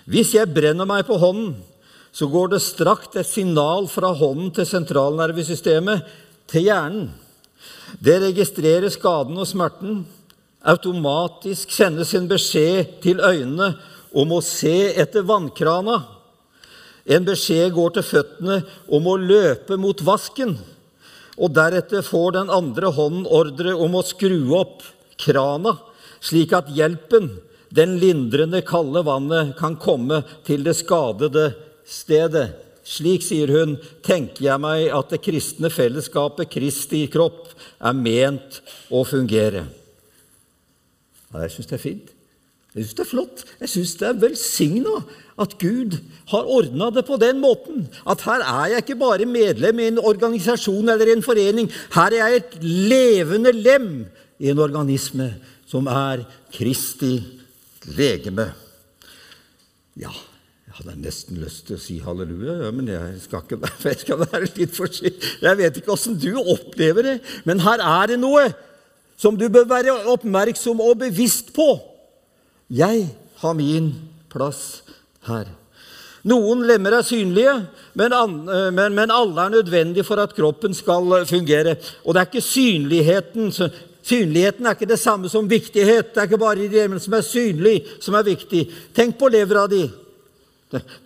Hvis 0.10 0.34
jeg 0.36 0.52
brenner 0.52 0.90
meg 0.90 1.06
på 1.08 1.22
hånden, 1.22 1.56
så 2.12 2.26
går 2.28 2.56
det 2.56 2.66
strakt 2.66 3.16
et 3.20 3.30
signal 3.30 3.88
fra 3.88 4.10
hånden 4.18 4.52
til 4.58 4.68
sentralnervesystemet 4.68 6.14
til 6.50 6.66
hjernen. 6.66 7.10
Det 8.00 8.20
registrerer 8.22 8.92
skaden 8.94 9.38
og 9.40 9.48
smerten. 9.50 10.04
Automatisk 10.60 11.72
sendes 11.72 12.14
en 12.18 12.28
beskjed 12.30 13.00
til 13.04 13.22
øynene 13.24 13.74
om 14.16 14.34
å 14.36 14.42
se 14.44 14.92
etter 15.00 15.26
vannkrana. 15.28 16.02
En 17.10 17.26
beskjed 17.26 17.72
går 17.74 17.96
til 17.96 18.06
føttene 18.06 18.60
om 18.92 19.08
å 19.10 19.18
løpe 19.18 19.80
mot 19.82 20.02
vasken. 20.06 20.58
Og 21.40 21.54
deretter 21.56 22.04
får 22.06 22.36
den 22.36 22.52
andre 22.54 22.92
hånden 22.94 23.26
ordre 23.26 23.74
om 23.74 23.96
å 23.96 24.06
skru 24.06 24.52
opp 24.60 24.84
krana, 25.20 25.78
slik 26.20 26.54
at 26.56 26.72
hjelpen, 26.76 27.32
den 27.72 27.96
lindrende, 28.02 28.62
kalde 28.66 29.06
vannet, 29.06 29.54
kan 29.60 29.78
komme 29.80 30.24
til 30.48 30.66
det 30.66 30.76
skadede 30.80 31.52
stedet. 31.88 32.69
Slik, 32.90 33.22
sier 33.22 33.52
hun, 33.54 33.76
tenker 34.06 34.48
jeg 34.48 34.62
meg 34.64 34.88
at 34.96 35.12
det 35.14 35.22
kristne 35.22 35.70
fellesskapet, 35.70 36.50
Kristi 36.50 37.04
kropp, 37.12 37.52
er 37.78 37.98
ment 37.98 38.62
å 38.90 39.04
fungere. 39.06 39.68
Ja, 41.30 41.44
jeg 41.44 41.54
syns 41.54 41.70
det 41.70 41.78
er 41.78 41.84
fint. 41.84 42.16
Jeg 42.74 42.86
syns 42.86 42.96
det 42.98 43.04
er 43.04 43.10
flott. 43.10 43.44
Jeg 43.62 43.72
syns 43.72 43.96
det 44.00 44.08
er 44.08 44.22
velsigna 44.22 44.96
at 45.42 45.56
Gud 45.62 46.00
har 46.32 46.50
ordna 46.50 46.90
det 46.94 47.06
på 47.08 47.18
den 47.22 47.40
måten. 47.42 47.88
At 48.10 48.24
her 48.28 48.44
er 48.46 48.74
jeg 48.74 48.86
ikke 48.86 49.00
bare 49.02 49.30
medlem 49.30 49.82
i 49.82 49.90
en 49.90 50.02
organisasjon 50.02 50.90
eller 50.94 51.14
en 51.14 51.26
forening. 51.26 51.70
Her 51.96 52.14
er 52.14 52.34
jeg 52.34 52.42
et 52.42 52.58
levende 52.66 53.54
lem 53.54 53.90
i 54.42 54.50
en 54.50 54.62
organisme 54.66 55.32
som 55.70 55.90
er 55.92 56.26
Kristi 56.54 57.18
legeme. 57.98 58.50
Ja, 60.00 60.14
hadde 60.80 61.02
nesten 61.04 61.40
lyst 61.42 61.66
til 61.68 61.76
å 61.76 61.82
si 61.82 61.98
halleluja, 62.04 62.56
ja, 62.64 62.72
men 62.72 62.88
jeg 62.92 63.20
skal, 63.26 63.44
ikke, 63.44 63.60
jeg 63.90 64.00
skal 64.06 64.22
være 64.24 64.48
litt 64.48 64.76
forsiktig. 64.78 65.36
Jeg 65.44 65.60
vet 65.60 65.80
ikke 65.82 65.94
åssen 65.96 66.18
du 66.20 66.32
opplever 66.40 67.06
det, 67.06 67.16
men 67.50 67.64
her 67.66 67.84
er 67.84 68.14
det 68.14 68.20
noe 68.22 68.48
som 69.20 69.36
du 69.36 69.50
bør 69.52 69.68
være 69.68 69.98
oppmerksom 70.14 70.80
og 70.84 71.02
bevisst 71.02 71.52
på. 71.56 71.74
Jeg 72.72 73.10
har 73.42 73.58
min 73.58 73.92
plass 74.32 74.86
her. 75.28 75.50
Noen 76.30 76.66
lemmer 76.68 76.98
er 76.98 77.06
synlige, 77.08 77.54
men, 78.00 78.14
eh, 78.14 78.72
men, 78.76 78.96
men, 78.96 79.12
alle 79.12 79.46
er 79.46 79.54
nødvendige 79.58 80.08
for 80.08 80.20
at 80.20 80.36
kroppen 80.36 80.76
skal 80.76 81.22
eh, 81.22 81.28
fungere. 81.28 81.78
Og 82.06 82.14
det 82.14 82.22
er 82.22 82.32
ikke 82.32 82.46
synligheten 82.46 83.54
Synligheten 84.10 84.66
er 84.66 84.74
ikke 84.74 84.88
det 84.90 84.98
samme 84.98 85.30
som 85.30 85.50
viktighet. 85.50 86.14
Det 86.16 86.22
er 86.22 86.30
ikke 86.30 86.40
bare 86.42 86.64
de 86.64 86.70
lemmene 86.72 87.02
som 87.04 87.14
er 87.14 87.22
synlige, 87.22 87.84
som 88.02 88.16
er 88.18 88.24
viktig. 88.26 88.64
Tenk 88.96 89.20
på 89.20 89.28
levra 89.30 89.68
di. 89.70 89.84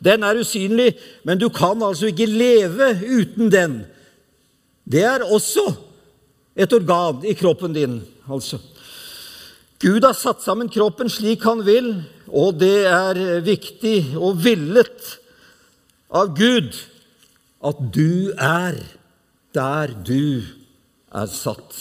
Den 0.03 0.25
er 0.27 0.41
usynlig, 0.41 0.91
men 1.23 1.39
du 1.39 1.47
kan 1.53 1.79
altså 1.83 2.09
ikke 2.11 2.27
leve 2.27 2.89
uten 3.03 3.51
den. 3.51 3.77
Det 4.83 5.03
er 5.07 5.23
også 5.23 5.63
et 6.55 6.73
organ 6.75 7.23
i 7.25 7.33
kroppen 7.37 7.73
din. 7.73 8.01
altså. 8.29 8.59
Gud 9.79 10.03
har 10.03 10.15
satt 10.15 10.43
sammen 10.43 10.69
kroppen 10.71 11.09
slik 11.11 11.43
han 11.43 11.63
vil, 11.65 11.95
og 12.27 12.59
det 12.59 12.85
er 12.87 13.41
viktig 13.43 14.15
og 14.15 14.43
villet 14.43 15.09
av 16.13 16.31
Gud 16.37 16.75
at 17.63 17.79
du 17.95 18.31
er 18.35 18.79
der 19.55 19.91
du 20.07 20.43
er 21.13 21.27
satt. 21.31 21.75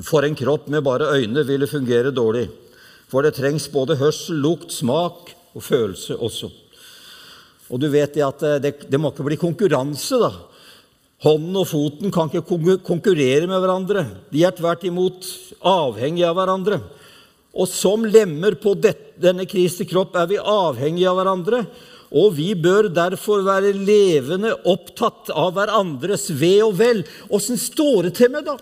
For 0.00 0.24
en 0.24 0.38
kropp 0.38 0.70
med 0.72 0.84
bare 0.86 1.10
øyne 1.18 1.44
ville 1.46 1.68
fungere 1.70 2.14
dårlig, 2.14 2.48
for 3.10 3.22
det 3.26 3.34
trengs 3.36 3.66
både 3.68 3.98
hørsel, 4.00 4.38
lukt, 4.40 4.72
smak 4.72 5.34
og 5.54 5.64
følelse 5.64 6.16
også. 6.16 6.50
Og 7.70 7.80
du 7.80 7.88
vet 7.90 8.16
at 8.24 8.46
det, 8.62 8.74
det 8.90 9.00
må 9.00 9.12
ikke 9.12 9.26
bli 9.26 9.38
konkurranse, 9.40 10.18
da 10.18 10.32
Hånden 11.20 11.58
og 11.60 11.66
foten 11.68 12.12
kan 12.12 12.30
ikke 12.32 12.78
konkurrere 12.80 13.44
med 13.44 13.60
hverandre. 13.60 14.06
De 14.32 14.40
er 14.46 14.54
tvert 14.56 14.86
imot 14.88 15.26
avhengige 15.60 16.30
av 16.30 16.38
hverandre. 16.38 16.78
Og 17.52 17.68
som 17.68 18.06
lemmer 18.08 18.56
på 18.56 18.72
denne 18.80 19.44
Kristi 19.48 19.84
kropp 19.88 20.16
er 20.16 20.30
vi 20.30 20.38
avhengige 20.40 21.10
av 21.10 21.18
hverandre. 21.20 21.60
Og 22.10 22.32
vi 22.38 22.54
bør 22.56 22.88
derfor 22.88 23.44
være 23.44 23.74
levende 23.76 24.54
opptatt 24.64 25.28
av 25.36 25.52
hverandres 25.58 26.30
ve 26.40 26.54
og 26.64 26.78
vel. 26.80 27.04
Åssen 27.28 27.60
står 27.60 28.08
det 28.08 28.14
til 28.16 28.32
med, 28.32 28.48
da? 28.48 28.56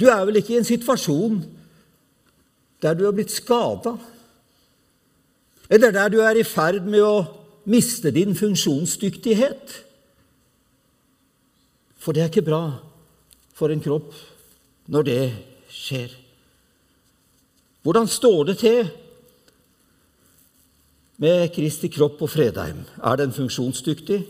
Du 0.00 0.08
er 0.08 0.24
vel 0.24 0.40
ikke 0.40 0.54
i 0.54 0.60
en 0.62 0.68
situasjon 0.68 1.42
der 2.80 2.96
du 2.96 3.04
har 3.04 3.12
blitt 3.12 3.32
skada? 3.32 3.98
Eller 5.70 5.92
der 5.92 6.08
du 6.08 6.18
er 6.24 6.40
i 6.40 6.46
ferd 6.46 6.86
med 6.88 7.04
å 7.04 7.16
miste 7.70 8.10
din 8.14 8.32
funksjonsdyktighet. 8.34 9.74
For 12.00 12.16
det 12.16 12.24
er 12.24 12.32
ikke 12.32 12.48
bra 12.48 12.62
for 13.54 13.72
en 13.72 13.84
kropp 13.84 14.16
når 14.90 15.06
det 15.06 15.20
skjer. 15.70 16.16
Hvordan 17.84 18.08
står 18.08 18.40
det 18.48 18.56
til 18.64 18.90
med 21.20 21.52
Kristi 21.52 21.92
kropp 21.92 22.16
på 22.20 22.28
Fredheim? 22.32 22.82
Er 23.04 23.20
den 23.20 23.36
funksjonsdyktig, 23.36 24.22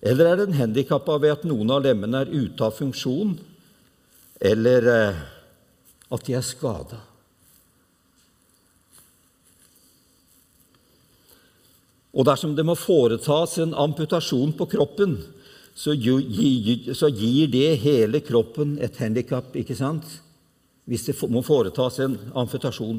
eller 0.00 0.32
er 0.32 0.40
den 0.40 0.56
handikappa 0.56 1.20
ved 1.20 1.36
at 1.36 1.46
noen 1.48 1.76
av 1.76 1.84
lemmene 1.84 2.24
er 2.24 2.32
ute 2.32 2.64
av 2.64 2.76
funksjon, 2.80 3.36
eller 4.40 4.88
eh, 4.88 5.22
at 6.10 6.26
de 6.26 6.34
er 6.36 6.44
skada? 6.44 6.98
Og 12.10 12.26
dersom 12.26 12.56
det 12.56 12.64
må 12.66 12.74
foretas 12.74 13.58
en 13.62 13.76
amputasjon 13.78 14.56
på 14.58 14.66
kroppen, 14.72 15.14
så 15.78 15.94
gir 15.94 17.46
det 17.52 17.68
hele 17.84 18.20
kroppen 18.26 18.74
et 18.82 18.98
handikap, 18.98 19.54
ikke 19.56 19.76
sant? 19.78 20.04
Hvis 20.90 21.06
det 21.06 21.14
må 21.30 21.44
foretas 21.46 22.00
en 22.02 22.18
amputasjon. 22.34 22.98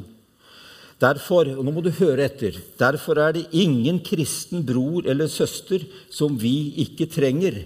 Derfor, 1.02 1.50
og 1.58 1.66
nå 1.66 1.74
må 1.74 1.82
du 1.84 1.90
høre 1.98 2.28
etter, 2.30 2.56
derfor 2.80 3.20
er 3.20 3.34
det 3.36 3.50
ingen 3.58 4.00
kristen 4.06 4.62
bror 4.64 5.08
eller 5.10 5.28
søster 5.34 5.84
som 6.14 6.38
vi 6.40 6.72
ikke 6.86 7.10
trenger 7.10 7.58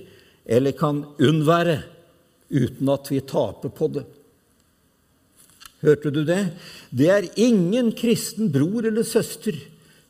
eller 0.45 0.71
kan 0.77 1.03
unnvære 1.19 1.81
uten 2.55 2.91
at 2.93 3.11
vi 3.11 3.21
taper 3.21 3.73
på 3.75 3.89
det. 3.97 4.05
Hørte 5.85 6.11
du 6.13 6.23
det? 6.25 6.41
Det 6.89 7.09
er 7.11 7.29
ingen 7.35 7.91
kristen 7.97 8.49
bror 8.53 8.87
eller 8.87 9.05
søster 9.05 9.57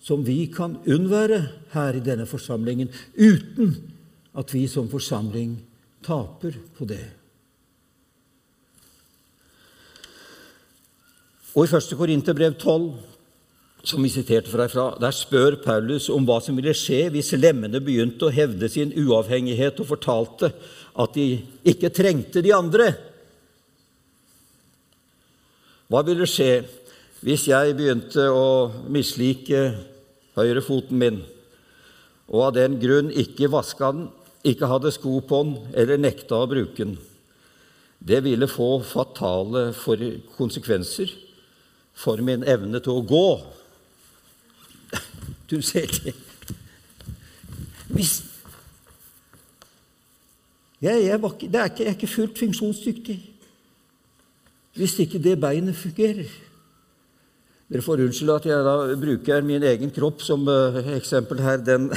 som 0.06 0.22
vi 0.26 0.46
kan 0.54 0.78
unnvære 0.86 1.40
her 1.74 1.98
i 1.98 2.04
denne 2.06 2.28
forsamlingen, 2.30 2.92
uten 3.18 3.74
at 4.38 4.54
vi 4.54 4.68
som 4.70 4.90
forsamling 4.92 5.58
taper 6.06 6.60
på 6.78 6.86
det. 6.86 7.02
Og 11.56 11.66
I 11.66 11.76
1. 11.80 11.96
Korinterbrev 11.98 12.54
12, 12.60 12.88
som 13.86 14.04
vi 14.04 14.12
siterte 14.12 14.52
fra, 14.52 14.90
der 15.00 15.14
spør 15.16 15.58
Paulus 15.64 16.10
om 16.14 16.26
hva 16.28 16.40
som 16.44 16.58
ville 16.58 16.74
skje 16.76 17.06
hvis 17.14 17.34
lemmene 17.38 17.82
begynte 17.82 18.28
å 18.28 18.34
hevde 18.34 18.70
sin 18.70 18.92
uavhengighet 18.94 19.80
og 19.82 19.90
fortalte 19.94 20.52
at 20.96 21.18
de 21.18 21.28
ikke 21.68 21.92
trengte 21.94 22.44
de 22.44 22.54
andre. 22.56 22.90
Hva 25.92 26.02
ville 26.08 26.28
skje 26.30 26.64
hvis 27.26 27.48
jeg 27.50 27.76
begynte 27.78 28.28
å 28.30 28.70
mislike 28.92 29.62
høyrefoten 30.38 31.00
min 31.00 31.24
og 32.26 32.48
av 32.48 32.56
den 32.58 32.78
grunn 32.82 33.12
ikke 33.14 33.52
vaska 33.54 33.92
den, 33.94 34.08
ikke 34.46 34.70
hadde 34.70 34.94
sko 34.94 35.20
på 35.26 35.42
den 35.46 35.56
eller 35.78 36.02
nekta 36.02 36.40
å 36.42 36.50
bruke 36.50 36.82
den. 36.82 36.96
Det 37.98 38.22
ville 38.26 38.50
få 38.50 38.80
fatale 38.86 39.68
konsekvenser 40.38 41.14
for 41.96 42.22
min 42.26 42.44
evne 42.46 42.82
til 42.84 43.00
å 43.00 43.06
gå. 43.06 43.28
Du 45.50 45.60
ser 45.66 45.90
det 46.04 46.16
Hvis 47.94 48.18
jeg, 50.86 51.06
jeg, 51.08 51.20
det 51.22 51.60
er 51.60 51.72
ikke, 51.72 51.84
jeg 51.84 51.90
er 51.90 51.98
ikke 51.98 52.16
fullt 52.16 52.42
funksjonsdyktig 52.44 53.18
hvis 54.76 54.98
ikke 55.00 55.22
det 55.24 55.38
beinet 55.40 55.78
fungerer. 55.80 56.28
Dere 57.72 57.82
får 57.82 58.02
unnskylde 58.04 58.34
at 58.36 58.48
jeg 58.50 58.66
da 58.68 58.74
bruker 59.00 59.46
min 59.48 59.64
egen 59.64 59.92
kropp 59.96 60.20
som 60.22 60.44
uh, 60.52 60.76
eksempel 60.98 61.40
her. 61.42 61.64
Den 61.64 61.88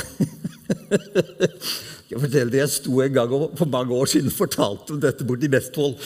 Jeg 2.08 2.22
forteller 2.22 2.48
det, 2.48 2.60
jeg 2.62 2.72
sto 2.72 3.02
en 3.04 3.12
gang 3.12 3.32
for 3.58 3.68
mange 3.68 3.92
år 3.92 4.08
siden 4.08 4.32
fortalte 4.32 4.94
om 4.94 5.00
dette 5.02 5.26
borti 5.28 5.50
Vestfold. 5.52 5.98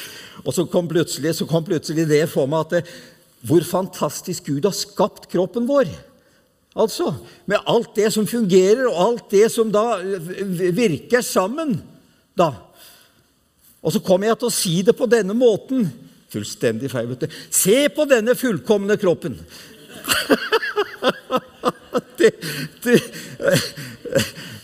Og 0.42 0.54
så 0.54 0.64
kom, 0.66 0.88
så 0.90 1.46
kom 1.46 1.62
plutselig 1.68 2.08
det 2.10 2.24
for 2.32 2.50
meg 2.50 2.64
at 2.64 2.72
det, 2.74 2.80
hvor 3.46 3.62
fantastisk 3.62 4.48
Gud 4.50 4.66
har 4.66 4.74
skapt 4.74 5.28
kroppen 5.30 5.68
vår. 5.68 5.92
Altså, 6.74 7.12
Med 7.46 7.62
alt 7.68 7.94
det 7.94 8.10
som 8.12 8.26
fungerer, 8.26 8.88
og 8.88 8.98
alt 9.06 9.30
det 9.30 9.46
som 9.52 9.70
da 9.70 10.00
virker 10.74 11.22
sammen. 11.22 11.82
da. 12.34 12.50
Og 13.82 13.94
så 13.94 14.02
kommer 14.04 14.30
jeg 14.30 14.38
til 14.40 14.48
å 14.48 14.54
si 14.54 14.74
det 14.86 14.94
på 14.98 15.08
denne 15.10 15.34
måten. 15.36 15.86
Fullstendig 16.32 16.90
feil. 16.92 17.08
vet 17.10 17.26
du. 17.26 17.38
Se 17.50 17.88
på 17.92 18.06
denne 18.08 18.36
fullkomne 18.38 18.96
kroppen! 19.00 19.38
det, 22.18 22.30
det, 22.82 22.96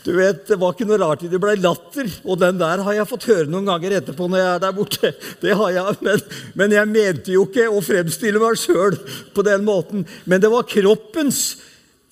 du 0.09 0.15
vet, 0.17 0.47
Det 0.49 0.57
var 0.57 0.73
ikke 0.73 0.87
noe 0.89 0.99
rart 1.03 1.25
det 1.29 1.41
ble 1.41 1.55
latter, 1.61 2.09
og 2.25 2.39
den 2.41 2.61
der 2.61 2.81
har 2.87 2.97
jeg 2.97 3.09
fått 3.11 3.27
høre 3.29 3.51
noen 3.51 3.69
ganger 3.69 3.99
etterpå 3.99 4.29
når 4.31 4.41
jeg 4.41 4.53
er 4.55 4.63
der 4.63 4.77
borte. 4.77 5.11
Det 5.43 5.57
har 5.61 5.75
jeg, 5.75 5.97
Men, 6.07 6.23
men 6.55 6.77
jeg 6.79 6.93
mente 6.95 7.35
jo 7.35 7.45
ikke 7.49 7.67
å 7.69 7.83
fremstille 7.85 8.41
meg 8.43 8.61
sjøl 8.61 8.97
på 9.35 9.45
den 9.47 9.67
måten. 9.67 10.07
Men 10.25 10.41
det 10.41 10.53
var 10.55 10.69
kroppens 10.71 11.59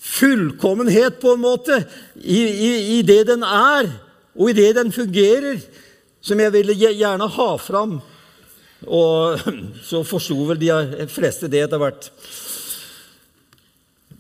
fullkommenhet, 0.07 1.17
på 1.23 1.33
en 1.35 1.43
måte, 1.43 1.81
i, 2.21 2.43
i, 2.45 2.71
i 2.99 3.01
det 3.07 3.23
den 3.31 3.47
er, 3.47 3.89
og 4.37 4.53
i 4.53 4.59
det 4.59 4.75
den 4.77 4.93
fungerer, 4.95 5.57
som 6.27 6.43
jeg 6.43 6.55
ville 6.57 6.75
gjerne 6.75 7.31
ha 7.37 7.49
fram. 7.63 7.99
Og 8.87 9.47
så 9.89 10.03
forsto 10.07 10.37
vel 10.51 10.61
de 10.61 11.07
fleste 11.13 11.51
det 11.53 11.65
etter 11.67 11.81
hvert. 11.83 12.11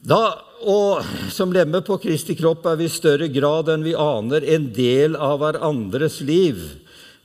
Da, 0.07 0.23
og 0.63 1.03
som 1.35 1.51
lemmer 1.55 1.83
på 1.85 1.99
Kristi 2.03 2.37
kropp 2.39 2.67
er 2.71 2.79
vi 2.79 2.87
i 2.87 2.93
større 2.93 3.27
grad 3.33 3.73
enn 3.73 3.85
vi 3.87 3.97
aner, 3.99 4.45
en 4.55 4.69
del 4.75 5.19
av 5.19 5.41
hverandres 5.43 6.21
liv. 6.27 6.63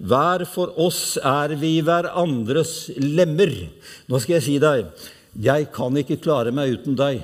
Hver 0.02 0.48
for 0.50 0.74
oss 0.82 1.20
er 1.22 1.54
vi 1.62 1.76
hverandres 1.86 2.90
lemmer. 2.98 3.54
Nå 4.10 4.22
skal 4.22 4.40
jeg 4.40 4.48
si 4.48 4.58
deg, 4.64 4.90
jeg 5.38 5.70
kan 5.76 6.02
ikke 6.02 6.20
klare 6.24 6.54
meg 6.56 6.74
uten 6.80 6.98
deg. 6.98 7.22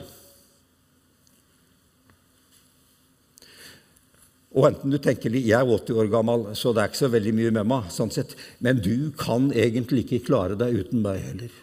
Og 4.58 4.66
enten 4.66 4.90
du 4.90 4.98
tenker 4.98 5.36
Jeg 5.38 5.54
er 5.54 5.70
80 5.70 6.00
år 6.02 6.10
gammel, 6.10 6.48
så 6.58 6.74
det 6.74 6.82
er 6.82 6.90
ikke 6.90 7.04
så 7.04 7.14
veldig 7.14 7.34
mye 7.38 7.54
med 7.60 7.70
meg. 7.70 7.92
sånn 7.94 8.12
sett. 8.12 8.34
Men 8.60 8.82
du 8.82 9.12
kan 9.18 9.52
egentlig 9.54 10.06
ikke 10.06 10.26
klare 10.26 10.58
deg 10.58 10.82
uten 10.82 11.04
meg 11.06 11.22
heller. 11.22 11.54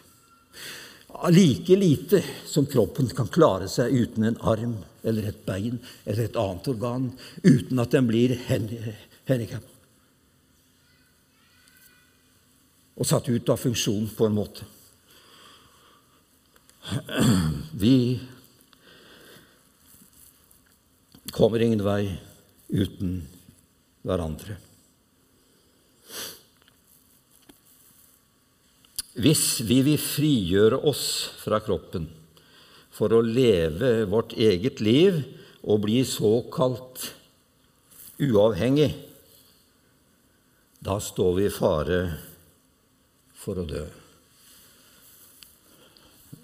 Like 1.31 1.75
lite 1.75 2.21
som 2.47 2.67
kroppen 2.67 3.07
kan 3.15 3.27
klare 3.31 3.67
seg 3.71 3.91
uten 3.91 4.23
en 4.27 4.39
arm 4.41 4.77
eller 5.03 5.29
et 5.29 5.45
bein 5.45 5.79
eller 6.05 6.25
et 6.25 6.35
annet 6.39 6.67
organ, 6.67 7.11
uten 7.43 7.79
at 7.79 7.91
den 7.91 8.07
blir 8.07 8.35
handikappa. 8.47 9.71
Og 12.95 13.07
satt 13.07 13.27
ut 13.27 13.49
av 13.51 13.59
funksjon 13.59 14.07
på 14.15 14.27
en 14.27 14.35
måte. 14.35 14.63
Vi 17.83 18.19
kommer 21.35 21.59
ingen 21.59 21.83
vei 21.83 22.15
uten 22.69 23.19
hverandre. 24.05 24.57
Hvis 29.15 29.63
vi 29.63 29.79
vil 29.85 29.99
frigjøre 30.01 30.81
oss 30.89 31.05
fra 31.39 31.61
kroppen 31.63 32.09
for 32.95 33.15
å 33.15 33.23
leve 33.23 34.03
vårt 34.11 34.35
eget 34.35 34.81
liv 34.83 35.21
og 35.63 35.85
bli 35.85 36.01
såkalt 36.07 37.09
uavhengig, 38.19 38.91
da 40.85 40.99
står 41.01 41.31
vi 41.39 41.47
i 41.47 41.53
fare 41.53 41.99
for 43.39 43.61
å 43.61 43.65
dø. 43.67 43.85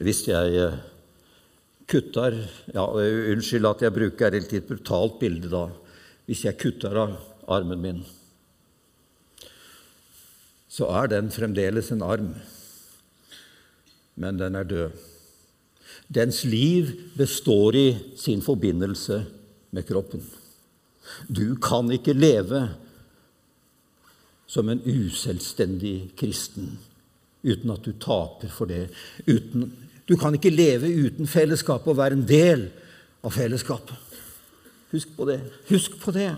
Hvis 0.01 0.23
jeg 0.29 0.55
eh, 0.57 0.79
kutter 1.91 2.39
ja, 2.73 2.87
Unnskyld 2.87 3.67
at 3.69 3.83
jeg 3.85 3.93
bruker 3.93 4.33
et 4.33 4.53
litt 4.55 4.69
brutalt 4.69 5.19
bilde 5.21 5.51
da 5.51 5.67
hvis 6.31 6.45
jeg 6.45 6.55
kutter 6.55 6.95
av 6.95 7.17
armen 7.51 7.81
min, 7.83 7.97
så 10.71 10.87
er 11.01 11.09
den 11.11 11.27
fremdeles 11.33 11.89
en 11.91 12.03
arm, 12.07 12.29
men 14.15 14.37
den 14.39 14.55
er 14.55 14.69
død. 14.69 15.01
Dens 16.07 16.45
liv 16.47 16.93
består 17.19 17.75
i 17.75 17.87
sin 18.19 18.39
forbindelse 18.45 19.17
med 19.75 19.83
kroppen. 19.89 20.23
Du 21.27 21.57
kan 21.59 21.91
ikke 21.91 22.15
leve 22.15 22.61
som 24.47 24.71
en 24.71 24.79
uselvstendig 24.87 26.13
kristen 26.19 26.77
uten 27.43 27.73
at 27.75 27.83
du 27.83 27.91
taper 27.99 28.51
for 28.55 28.71
det. 28.71 28.85
Uten, 29.27 29.67
du 30.07 30.15
kan 30.15 30.35
ikke 30.39 30.53
leve 30.53 30.93
uten 31.07 31.27
fellesskapet 31.27 31.91
og 31.91 31.99
være 31.99 32.19
en 32.21 32.27
del 32.27 32.69
av 33.19 33.35
fellesskapet. 33.35 34.10
Husk 34.91 35.13
på 35.15 35.27
det. 35.29 35.39
Husk 35.69 35.95
på 36.01 36.11
det. 36.15 36.33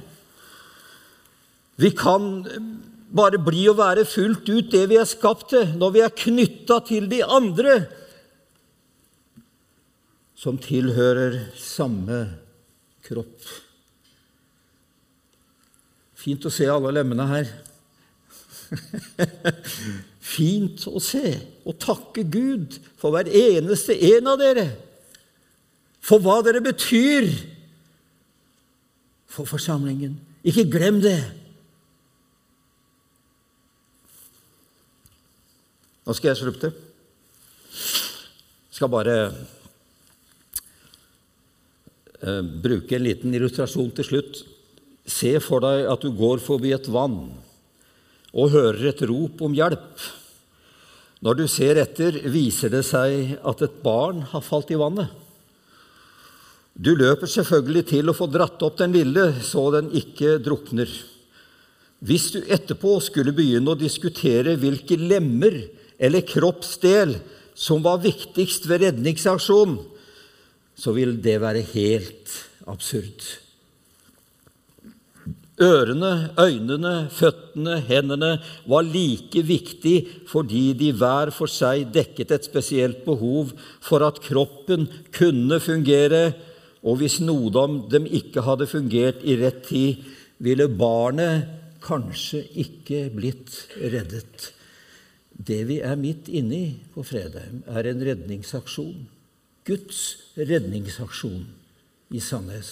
Vi 1.82 1.90
kan 1.98 2.46
bare 3.14 3.40
bli 3.42 3.66
og 3.70 3.80
være 3.80 4.06
fullt 4.10 4.50
ut 4.50 4.72
det 4.74 4.86
vi 4.92 4.98
er 5.02 5.10
skapt 5.10 5.52
til, 5.54 5.76
når 5.78 5.94
vi 5.96 6.02
er 6.06 6.16
knytta 6.24 6.80
til 6.86 7.10
de 7.10 7.22
andre 7.26 7.84
som 10.38 10.58
tilhører 10.60 11.38
samme 11.58 12.26
kropp. 13.06 13.46
Fint 16.20 16.46
å 16.48 16.52
se 16.54 16.68
alle 16.72 16.92
lemmene 16.96 17.28
her. 17.30 17.52
Fint 20.34 20.86
å 20.90 21.02
se 21.04 21.36
og 21.68 21.78
takke 21.84 22.26
Gud 22.26 22.78
for 23.00 23.14
hver 23.14 23.30
eneste 23.30 23.96
en 24.14 24.30
av 24.32 24.40
dere, 24.42 24.68
for 26.04 26.24
hva 26.24 26.40
dere 26.44 26.64
betyr 26.64 27.30
for 29.34 29.50
forsamlingen. 29.50 30.18
Ikke 30.46 30.68
glem 30.70 31.02
det! 31.04 31.18
Nå 36.04 36.14
skal 36.18 36.34
jeg 36.34 36.42
slutte. 36.42 36.74
Jeg 37.74 38.76
skal 38.76 38.92
bare 38.92 39.16
eh, 42.20 42.42
bruke 42.66 42.98
en 42.98 43.06
liten 43.06 43.34
illustrasjon 43.34 43.94
til 43.96 44.10
slutt. 44.10 44.44
Se 45.08 45.38
for 45.44 45.64
deg 45.64 45.88
at 45.92 46.04
du 46.04 46.12
går 46.16 46.44
forbi 46.44 46.74
et 46.76 46.92
vann 46.92 47.22
og 48.34 48.52
hører 48.52 48.92
et 48.92 49.04
rop 49.08 49.42
om 49.46 49.56
hjelp. 49.56 50.06
Når 51.24 51.40
du 51.40 51.46
ser 51.48 51.80
etter, 51.80 52.18
viser 52.28 52.74
det 52.74 52.84
seg 52.84 53.38
at 53.40 53.62
et 53.64 53.76
barn 53.86 54.26
har 54.34 54.44
falt 54.44 54.74
i 54.74 54.80
vannet. 54.80 55.23
Du 56.74 56.96
løper 56.98 57.30
selvfølgelig 57.30 57.86
til 57.92 58.10
å 58.10 58.16
få 58.18 58.28
dratt 58.34 58.62
opp 58.66 58.80
den 58.80 58.96
lille, 58.96 59.28
så 59.46 59.68
den 59.76 59.92
ikke 59.94 60.40
drukner. 60.42 60.90
Hvis 62.04 62.32
du 62.34 62.40
etterpå 62.42 62.98
skulle 63.06 63.36
begynne 63.36 63.76
å 63.76 63.80
diskutere 63.80 64.58
hvilke 64.60 64.98
lemmer 64.98 65.62
eller 66.02 66.26
kroppsdel 66.28 67.16
som 67.54 67.84
var 67.86 68.02
viktigst 68.04 68.66
ved 68.68 68.88
redningsaksjonen, 68.88 69.78
så 70.74 70.92
ville 70.96 71.22
det 71.22 71.38
være 71.40 71.62
helt 71.76 72.34
absurd. 72.66 73.22
Ørene, 75.62 76.34
øynene, 76.42 76.94
føttene, 77.14 77.76
hendene 77.86 78.32
var 78.66 78.88
like 78.88 79.44
viktig 79.46 80.26
fordi 80.32 80.72
de 80.80 80.90
hver 80.98 81.30
for 81.36 81.52
seg 81.52 81.92
dekket 81.94 82.34
et 82.34 82.48
spesielt 82.50 83.04
behov 83.06 83.54
for 83.86 84.02
at 84.04 84.18
kroppen 84.26 84.88
kunne 85.14 85.62
fungere 85.62 86.24
og 86.84 87.00
hvis 87.00 87.22
noe 87.24 87.52
av 87.56 87.78
dem 87.92 88.06
ikke 88.08 88.44
hadde 88.44 88.68
fungert 88.68 89.24
i 89.24 89.38
rett 89.40 89.64
tid, 89.70 90.04
ville 90.44 90.68
barnet 90.68 91.48
kanskje 91.84 92.42
ikke 92.60 93.08
blitt 93.16 93.56
reddet. 93.80 94.52
Det 95.34 95.62
vi 95.70 95.80
er 95.84 96.00
midt 96.00 96.28
inne 96.28 96.60
i 96.60 96.68
på 96.94 97.06
Fredheim, 97.08 97.64
er 97.68 97.88
en 97.90 98.04
redningsaksjon. 98.04 99.08
Guds 99.64 100.02
redningsaksjon 100.36 101.48
i 102.14 102.20
Sandnes. 102.20 102.72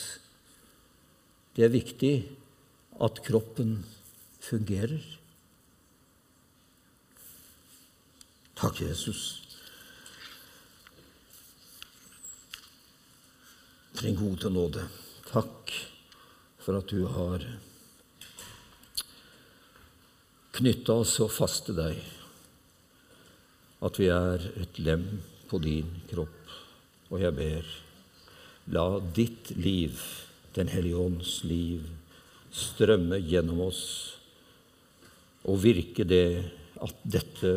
Det 1.56 1.66
er 1.66 1.74
viktig 1.74 2.14
at 3.02 3.24
kroppen 3.26 3.80
fungerer. 4.44 5.00
Takk, 8.60 8.84
Jesus. 8.84 9.41
Din 14.02 14.16
gode 14.18 14.50
nåde. 14.50 14.88
Takk 15.30 15.72
for 16.62 16.78
at 16.80 16.90
du 16.90 17.06
har 17.06 17.44
knytta 20.58 20.96
oss 21.02 21.16
så 21.20 21.28
fast 21.32 21.68
til 21.68 21.78
deg 21.78 22.02
at 23.82 23.98
vi 23.98 24.10
er 24.14 24.44
et 24.62 24.80
lem 24.82 25.06
på 25.50 25.60
din 25.62 25.90
kropp. 26.10 26.56
Og 27.12 27.22
jeg 27.22 27.36
ber, 27.38 27.70
la 28.74 28.88
ditt 29.16 29.54
liv, 29.58 29.98
Den 30.52 30.68
hellige 30.68 31.00
ånds 31.00 31.46
liv, 31.48 31.86
strømme 32.52 33.22
gjennom 33.24 33.62
oss 33.70 33.86
og 35.48 35.62
virke 35.64 36.04
det 36.04 36.44
at 36.84 37.06
dette 37.08 37.54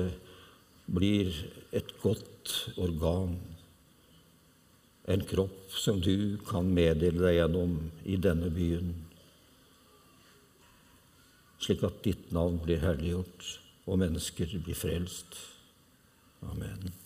blir 0.87 1.33
et 1.75 1.91
godt 1.99 2.53
organ, 2.79 3.35
en 5.05 5.25
kropp 5.29 5.73
som 5.77 6.01
du 6.01 6.39
kan 6.49 6.71
meddele 6.73 7.21
deg 7.27 7.39
gjennom 7.39 7.77
i 8.09 8.17
denne 8.17 8.49
byen, 8.55 8.95
slik 11.61 11.85
at 11.85 12.03
ditt 12.05 12.33
navn 12.33 12.59
blir 12.65 12.83
herliggjort 12.85 13.49
og 13.85 14.01
mennesker 14.01 14.59
blir 14.65 14.77
frelst. 14.79 15.37
Amen. 16.45 17.04